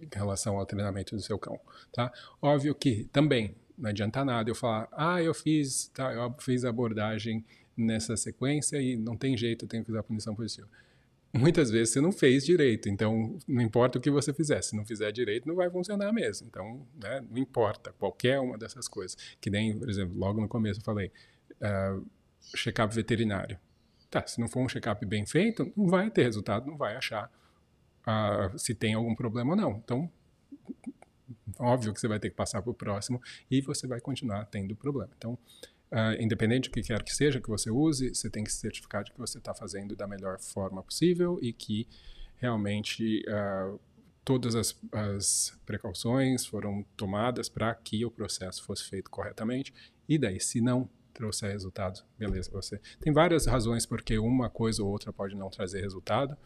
em 0.00 0.08
relação 0.12 0.58
ao 0.58 0.66
treinamento 0.66 1.14
do 1.14 1.22
seu 1.22 1.38
cão, 1.38 1.58
tá? 1.92 2.12
Óbvio 2.42 2.74
que 2.74 3.04
também 3.12 3.54
não 3.76 3.90
adianta 3.90 4.24
nada 4.24 4.50
eu 4.50 4.54
falar, 4.54 4.88
ah, 4.92 5.22
eu 5.22 5.32
fiz, 5.32 5.88
tá, 5.94 6.12
eu 6.12 6.34
fiz 6.38 6.64
a 6.64 6.68
abordagem 6.68 7.44
nessa 7.76 8.16
sequência 8.16 8.80
e 8.80 8.96
não 8.96 9.16
tem 9.16 9.36
jeito, 9.36 9.64
eu 9.64 9.68
tenho 9.68 9.84
que 9.84 9.90
usar 9.90 10.00
a 10.00 10.04
punição 10.04 10.34
positiva 10.34 10.68
muitas 11.34 11.68
vezes 11.68 11.92
você 11.92 12.00
não 12.00 12.12
fez 12.12 12.44
direito. 12.44 12.88
Então, 12.88 13.36
não 13.46 13.60
importa 13.60 13.98
o 13.98 14.00
que 14.00 14.10
você 14.10 14.32
fizer, 14.32 14.62
se 14.62 14.76
não 14.76 14.84
fizer 14.84 15.10
direito, 15.10 15.46
não 15.48 15.56
vai 15.56 15.68
funcionar 15.68 16.12
mesmo. 16.12 16.46
Então, 16.46 16.86
né, 17.02 17.24
não 17.28 17.38
importa 17.38 17.92
qualquer 17.98 18.38
uma 18.38 18.56
dessas 18.56 18.86
coisas. 18.86 19.16
Que 19.40 19.50
nem, 19.50 19.76
por 19.76 19.90
exemplo, 19.90 20.16
logo 20.16 20.40
no 20.40 20.48
começo 20.48 20.80
eu 20.80 20.84
falei, 20.84 21.10
uh, 21.60 22.06
check-up 22.56 22.94
veterinário. 22.94 23.58
Tá, 24.10 24.24
se 24.26 24.40
não 24.40 24.48
for 24.48 24.60
um 24.60 24.68
check-up 24.68 25.04
bem 25.04 25.26
feito, 25.26 25.72
não 25.76 25.88
vai 25.88 26.08
ter 26.08 26.22
resultado, 26.22 26.66
não 26.66 26.76
vai 26.76 26.94
achar 26.94 27.30
se 28.56 28.74
tem 28.74 28.94
algum 28.94 29.14
problema 29.14 29.50
ou 29.50 29.56
não. 29.56 29.82
Então, 29.84 30.10
óbvio 31.58 31.92
que 31.92 32.00
você 32.00 32.08
vai 32.08 32.18
ter 32.18 32.30
que 32.30 32.36
passar 32.36 32.62
para 32.62 32.70
o 32.70 32.74
próximo 32.74 33.20
e 33.50 33.60
você 33.60 33.86
vai 33.86 34.00
continuar 34.00 34.44
tendo 34.46 34.74
problema. 34.76 35.10
Então, 35.16 35.38
Uh, 35.92 36.20
independente 36.20 36.68
do 36.68 36.72
que 36.72 36.82
quer 36.82 37.04
que 37.04 37.14
seja 37.14 37.40
que 37.40 37.48
você 37.48 37.70
use, 37.70 38.12
você 38.12 38.28
tem 38.28 38.42
que 38.42 38.50
se 38.50 38.58
certificar 38.58 39.04
de 39.04 39.12
que 39.12 39.18
você 39.18 39.38
está 39.38 39.54
fazendo 39.54 39.94
da 39.94 40.08
melhor 40.08 40.40
forma 40.40 40.82
possível 40.82 41.38
e 41.40 41.52
que 41.52 41.86
realmente 42.36 43.22
uh, 43.28 43.78
todas 44.24 44.56
as, 44.56 44.76
as, 44.90 45.56
precauções 45.64 46.44
foram 46.46 46.84
tomadas 46.96 47.48
para 47.48 47.72
que 47.76 48.04
o 48.04 48.10
processo 48.10 48.64
fosse 48.64 48.88
feito 48.88 49.08
corretamente. 49.08 49.72
E 50.08 50.18
daí, 50.18 50.40
se 50.40 50.60
não 50.60 50.88
trouxer 51.12 51.52
resultado, 51.52 52.02
beleza, 52.18 52.50
você. 52.50 52.80
Tem 53.00 53.12
várias 53.12 53.46
razões 53.46 53.86
porque 53.86 54.18
uma 54.18 54.50
coisa 54.50 54.82
ou 54.82 54.90
outra 54.90 55.12
pode 55.12 55.36
não 55.36 55.48
trazer 55.48 55.80
resultado. 55.80 56.36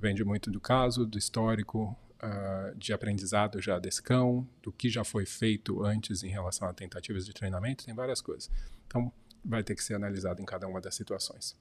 Depende 0.00 0.24
muito 0.24 0.50
do 0.50 0.58
caso, 0.58 1.04
do 1.04 1.18
histórico, 1.18 1.94
uh, 2.22 2.74
de 2.74 2.90
aprendizado 2.90 3.60
já 3.60 3.78
desse 3.78 4.02
cão, 4.02 4.48
do 4.62 4.72
que 4.72 4.88
já 4.88 5.04
foi 5.04 5.26
feito 5.26 5.84
antes 5.84 6.22
em 6.22 6.28
relação 6.30 6.66
a 6.66 6.72
tentativas 6.72 7.26
de 7.26 7.34
treinamento, 7.34 7.84
tem 7.84 7.94
várias 7.94 8.22
coisas. 8.22 8.50
Então, 8.86 9.12
vai 9.44 9.62
ter 9.62 9.74
que 9.74 9.84
ser 9.84 9.92
analisado 9.92 10.40
em 10.40 10.46
cada 10.46 10.66
uma 10.66 10.80
das 10.80 10.94
situações. 10.94 11.54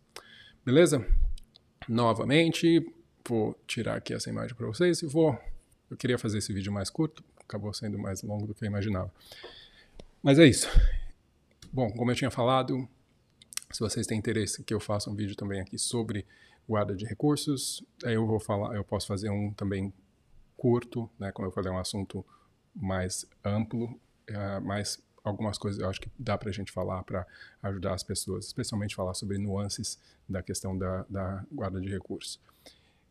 Beleza? 0.64 1.06
Novamente, 1.86 2.90
vou 3.28 3.60
tirar 3.68 3.98
aqui 3.98 4.14
essa 4.14 4.30
imagem 4.30 4.56
para 4.56 4.68
vocês 4.68 5.02
e 5.02 5.06
vou. 5.06 5.38
Eu 5.92 5.98
queria 5.98 6.18
fazer 6.18 6.38
esse 6.38 6.54
vídeo 6.54 6.72
mais 6.72 6.90
curto, 6.90 7.22
acabou 7.42 7.74
sendo 7.74 8.00
mais 8.00 8.24
longo 8.24 8.48
do 8.48 8.56
que 8.56 8.64
eu 8.64 8.68
imaginava. 8.68 9.14
Mas 10.24 10.40
é 10.40 10.46
isso. 10.46 10.70
Bom, 11.74 11.92
como 11.92 12.10
eu 12.10 12.16
tinha 12.16 12.32
falado, 12.32 12.88
se 13.70 13.82
vocês 13.82 14.08
têm 14.08 14.18
interesse 14.18 14.64
que 14.64 14.74
eu 14.74 14.80
faça 14.80 15.10
um 15.10 15.14
vídeo 15.14 15.36
também 15.36 15.60
aqui 15.60 15.78
sobre 15.78 16.26
guarda 16.70 16.96
de 16.96 17.04
recursos, 17.04 17.84
aí 18.06 18.14
eu 18.14 18.28
vou 18.28 18.40
falar, 18.40 18.76
eu 18.76 18.84
posso 18.84 19.08
fazer 19.08 19.32
um 19.32 19.52
também 19.52 19.92
curto, 20.56 21.10
né? 21.18 21.32
Como 21.32 21.48
eu 21.48 21.52
falei, 21.52 21.72
é 21.72 21.74
um 21.74 21.80
assunto 21.80 22.24
mais 22.76 23.26
amplo, 23.44 23.86
uh, 23.86 24.62
mas 24.64 25.04
algumas 25.24 25.58
coisas 25.58 25.82
eu 25.82 25.90
acho 25.90 26.00
que 26.00 26.12
dá 26.18 26.38
para 26.38 26.50
a 26.50 26.54
gente 26.54 26.72
falar 26.72 27.02
para 27.04 27.26
ajudar 27.64 27.96
as 27.96 28.04
pessoas, 28.04 28.46
especialmente 28.46 28.96
falar 28.96 29.16
sobre 29.16 29.40
nuances 29.40 30.00
da 30.28 30.44
questão 30.44 30.78
da, 30.78 31.06
da 31.10 31.44
guarda 31.52 31.82
de 31.82 31.90
recursos. 31.90 32.40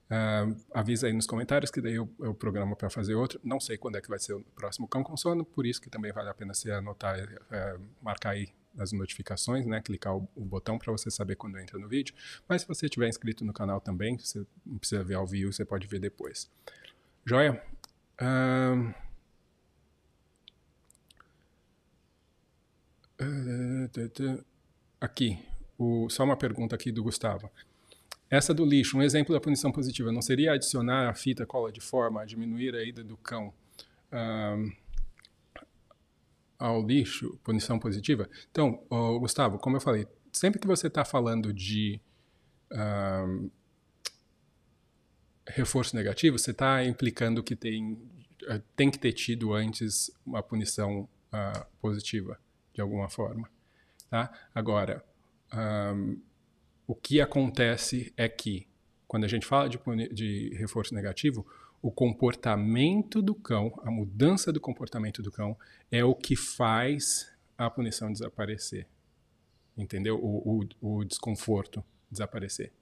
Uh, 0.07 0.57
avisa 0.73 1.09
aí 1.09 1.13
nos 1.13 1.27
comentários 1.27 1.71
que 1.71 1.81
daí 1.81 1.97
eu, 1.97 2.09
eu 2.21 2.33
programo 2.33 2.77
para 2.77 2.89
fazer 2.89 3.17
outro. 3.17 3.41
Não 3.43 3.59
sei 3.59 3.77
quando 3.77 3.97
é 3.97 4.01
que 4.01 4.09
vai 4.09 4.21
ser 4.21 4.35
o 4.35 4.41
próximo 4.55 4.87
Cão 4.87 5.03
com 5.03 5.17
Sono, 5.17 5.45
por 5.45 5.67
isso 5.67 5.81
que 5.81 5.91
também 5.91 6.13
vale 6.13 6.29
a 6.29 6.35
pena 6.35 6.55
você 6.55 6.71
anotar, 6.71 7.19
uh, 7.19 7.83
marcar 8.01 8.31
aí 8.31 8.51
as 8.77 8.93
notificações, 8.93 9.67
né? 9.67 9.81
Clicar 9.81 10.17
o, 10.17 10.29
o 10.35 10.45
botão 10.45 10.79
para 10.79 10.93
você 10.93 11.11
saber 11.11 11.37
quando 11.37 11.59
entra 11.59 11.79
no 11.79 11.89
vídeo. 11.89 12.15
Mas 12.49 12.63
se 12.63 12.69
você 12.69 12.87
estiver 12.87 13.09
inscrito 13.09 13.45
no 13.45 13.53
canal 13.53 13.81
também, 13.81 14.19
você 14.19 14.45
não 14.65 14.79
precisa 14.79 15.03
ver 15.03 15.15
ao 15.15 15.27
vivo, 15.27 15.53
você 15.53 15.65
pode 15.65 15.87
ver 15.87 16.01
depois. 16.01 16.51
Joia? 17.25 17.63
Uh, 18.21 18.95
aqui, 25.01 25.39
o, 25.77 26.09
só 26.09 26.25
uma 26.25 26.37
pergunta 26.37 26.75
aqui 26.75 26.93
do 26.93 27.03
Gustavo. 27.03 27.51
Essa 28.31 28.53
do 28.53 28.65
lixo, 28.65 28.99
um 28.99 29.03
exemplo 29.03 29.35
da 29.35 29.41
punição 29.41 29.73
positiva, 29.73 30.13
não 30.13 30.21
seria 30.21 30.53
adicionar 30.53 31.09
a 31.09 31.15
fita 31.15 31.47
cola 31.47 31.73
de 31.73 31.81
forma, 31.81 32.27
diminuir 32.27 32.75
a 32.75 32.85
ida 32.85 33.03
do 33.03 33.17
cão 33.17 33.53
ao 36.59 36.85
lixo, 36.85 37.39
punição 37.45 37.79
positiva? 37.79 38.29
Então, 38.51 38.83
Gustavo, 39.21 39.59
como 39.59 39.77
eu 39.77 39.81
falei, 39.81 40.07
sempre 40.33 40.61
que 40.61 40.67
você 40.67 40.89
está 40.89 41.05
falando 41.05 41.53
de 41.53 42.01
reforço 45.49 45.97
negativo, 45.97 46.39
você 46.39 46.51
está 46.51 46.85
implicando 46.85 47.43
que 47.43 47.57
tem, 47.57 47.99
eh, 48.47 48.61
tem 48.77 48.91
que 48.91 48.99
ter 48.99 49.13
tido 49.13 49.55
antes 49.55 50.11
uma 50.25 50.43
punição 50.43 51.09
uh, 51.33 51.67
positiva, 51.81 52.39
de 52.73 52.81
alguma 52.81 53.09
forma. 53.09 53.51
Tá? 54.11 54.31
Agora, 54.55 55.05
um, 55.95 56.21
o 56.87 56.95
que 56.95 57.21
acontece 57.21 58.13
é 58.17 58.29
que, 58.29 58.67
quando 59.07 59.25
a 59.25 59.29
gente 59.29 59.47
fala 59.47 59.69
de, 59.69 59.79
de 60.13 60.55
reforço 60.57 60.95
negativo, 60.95 61.47
o 61.81 61.91
comportamento 61.91 63.23
do 63.23 63.35
cão, 63.35 63.73
a 63.85 63.91
mudança 63.91 64.53
do 64.53 64.61
comportamento 64.61 65.23
do 65.23 65.31
cão, 65.31 65.57
é 65.91 66.05
o 66.05 66.15
que 66.15 66.35
faz 66.35 67.33
a 67.57 67.71
punição 67.71 68.13
desaparecer. 68.13 68.87
Entendeu? 69.77 70.19
O, 70.23 70.65
o, 70.81 70.99
o 70.99 71.05
desconforto 71.05 71.85
desaparecer. 72.11 72.73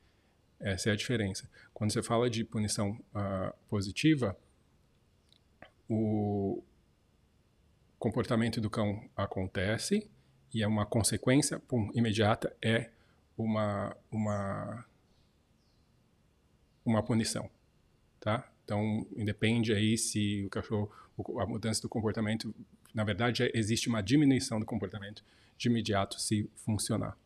Essa 0.59 0.89
é 0.89 0.93
a 0.93 0.97
diferença. 0.97 1.49
Quando 1.75 1.93
você 1.93 2.03
fala 2.03 2.31
de 2.31 2.43
punição 2.43 2.99
uh, 3.15 3.55
positiva, 3.69 4.37
o 5.89 6.63
comportamento 7.99 8.61
do 8.61 8.71
cão 8.71 9.09
acontece 9.15 10.11
e 10.55 10.63
é 10.63 10.67
uma 10.67 10.87
consequência 10.87 11.59
pum, 11.59 11.91
imediata 11.95 12.57
é 12.63 12.91
uma 13.37 13.95
uma 14.11 14.87
uma 16.85 17.03
punição, 17.03 17.51
tá? 18.21 18.49
Então 18.67 19.07
independe 19.17 19.73
aí 19.73 19.97
se 19.97 20.45
o 20.45 20.51
cachorro 20.51 20.91
a 21.41 21.47
mudança 21.47 21.81
do 21.81 21.89
comportamento, 21.89 22.53
na 22.93 23.05
verdade 23.05 23.49
existe 23.55 23.89
uma 23.89 24.03
diminuição 24.03 24.61
do 24.61 24.67
comportamento 24.67 25.25
de 25.57 25.69
imediato 25.69 26.21
se 26.21 26.51
funcionar. 26.57 27.17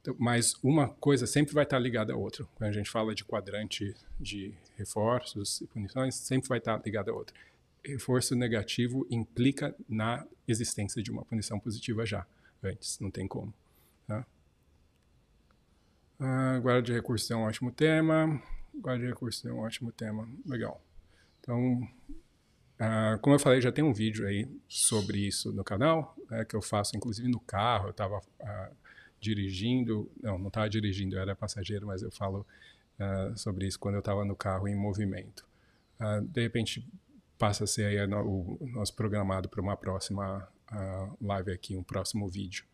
Então, 0.00 0.16
mas 0.18 0.54
uma 0.62 0.88
coisa 0.88 1.26
sempre 1.26 1.52
vai 1.52 1.64
estar 1.64 1.78
ligada 1.78 2.14
à 2.14 2.16
outra. 2.16 2.46
Quando 2.54 2.70
a 2.70 2.72
gente 2.72 2.90
fala 2.90 3.14
de 3.14 3.24
quadrante 3.24 3.94
de 4.18 4.54
reforços 4.76 5.60
e 5.60 5.66
punições, 5.66 6.14
sempre 6.14 6.48
vai 6.48 6.58
estar 6.58 6.80
ligada 6.84 7.10
à 7.10 7.14
outra. 7.14 7.34
Reforço 7.84 8.34
negativo 8.34 9.06
implica 9.10 9.74
na 9.88 10.26
existência 10.48 11.02
de 11.02 11.10
uma 11.10 11.24
punição 11.24 11.60
positiva 11.60 12.06
já, 12.06 12.26
antes, 12.62 12.98
não 12.98 13.10
tem 13.10 13.28
como. 13.28 13.52
Tá? 14.06 14.24
Ah, 16.18 16.58
guarda 16.60 16.82
de 16.82 16.92
recursos 16.92 17.30
é 17.30 17.36
um 17.36 17.42
ótimo 17.42 17.70
tema. 17.70 18.40
Guarda 18.80 19.02
de 19.02 19.08
recursos 19.08 19.44
é 19.44 19.52
um 19.52 19.60
ótimo 19.60 19.90
tema. 19.92 20.28
Legal. 20.44 20.80
Então, 21.40 21.88
ah, 22.78 23.18
como 23.22 23.34
eu 23.34 23.40
falei, 23.40 23.60
já 23.60 23.72
tem 23.72 23.82
um 23.82 23.92
vídeo 23.92 24.26
aí 24.26 24.48
sobre 24.68 25.18
isso 25.18 25.52
no 25.52 25.64
canal, 25.64 26.14
né, 26.30 26.44
que 26.44 26.54
eu 26.54 26.62
faço 26.62 26.96
inclusive 26.96 27.28
no 27.28 27.40
carro. 27.40 27.86
Eu 27.86 27.90
estava 27.90 28.20
ah, 28.40 28.70
dirigindo, 29.20 30.10
não, 30.22 30.38
não 30.38 30.48
estava 30.48 30.68
dirigindo, 30.68 31.16
eu 31.16 31.20
era 31.20 31.34
passageiro, 31.34 31.86
mas 31.86 32.02
eu 32.02 32.10
falo 32.10 32.46
uh, 33.00 33.36
sobre 33.36 33.66
isso 33.66 33.78
quando 33.78 33.94
eu 33.94 34.00
estava 34.00 34.24
no 34.24 34.36
carro 34.36 34.68
em 34.68 34.76
movimento. 34.76 35.44
Uh, 35.98 36.22
de 36.22 36.42
repente 36.42 36.86
passa 37.38 37.64
a 37.64 37.66
ser 37.66 37.86
aí 37.86 38.12
o, 38.12 38.58
nosso 38.72 38.94
programado 38.94 39.48
para 39.48 39.60
uma 39.60 39.76
próxima 39.76 40.48
uh, 40.70 41.26
live 41.26 41.52
aqui, 41.52 41.76
um 41.76 41.82
próximo 41.82 42.28
vídeo 42.28 42.64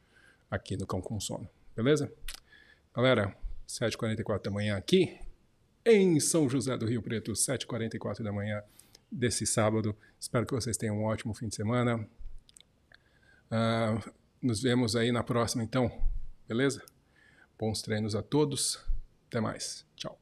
aqui 0.51 0.77
no 0.77 0.87
Cão 0.87 1.01
com 1.01 1.19
Sono, 1.19 1.49
beleza? 1.75 2.13
Galera, 2.95 3.35
7h44 3.67 4.43
da 4.43 4.51
manhã 4.51 4.77
aqui 4.77 5.19
em 5.85 6.19
São 6.21 6.49
José 6.49 6.77
do 6.77 6.87
Rio 6.87 7.03
Preto, 7.03 7.33
7h44 7.33 8.23
da 8.23 8.33
manhã 8.33 8.63
desse 9.11 9.47
sábado. 9.47 9.97
Espero 10.19 10.47
que 10.47 10.55
vocês 10.55 10.77
tenham 10.77 10.99
um 10.99 11.05
ótimo 11.05 11.35
fim 11.35 11.49
de 11.49 11.55
semana. 11.55 12.09
Uh, 13.51 14.13
nos 14.41 14.63
vemos 14.63 14.97
aí 14.97 15.13
na 15.13 15.23
próxima, 15.23 15.63
então. 15.63 15.91
Beleza? 16.49 16.83
Bons 17.59 17.83
treinos 17.83 18.15
a 18.15 18.23
todos. 18.23 18.85
Até 19.29 19.41
mais. 19.41 19.87
Tchau. 19.97 20.22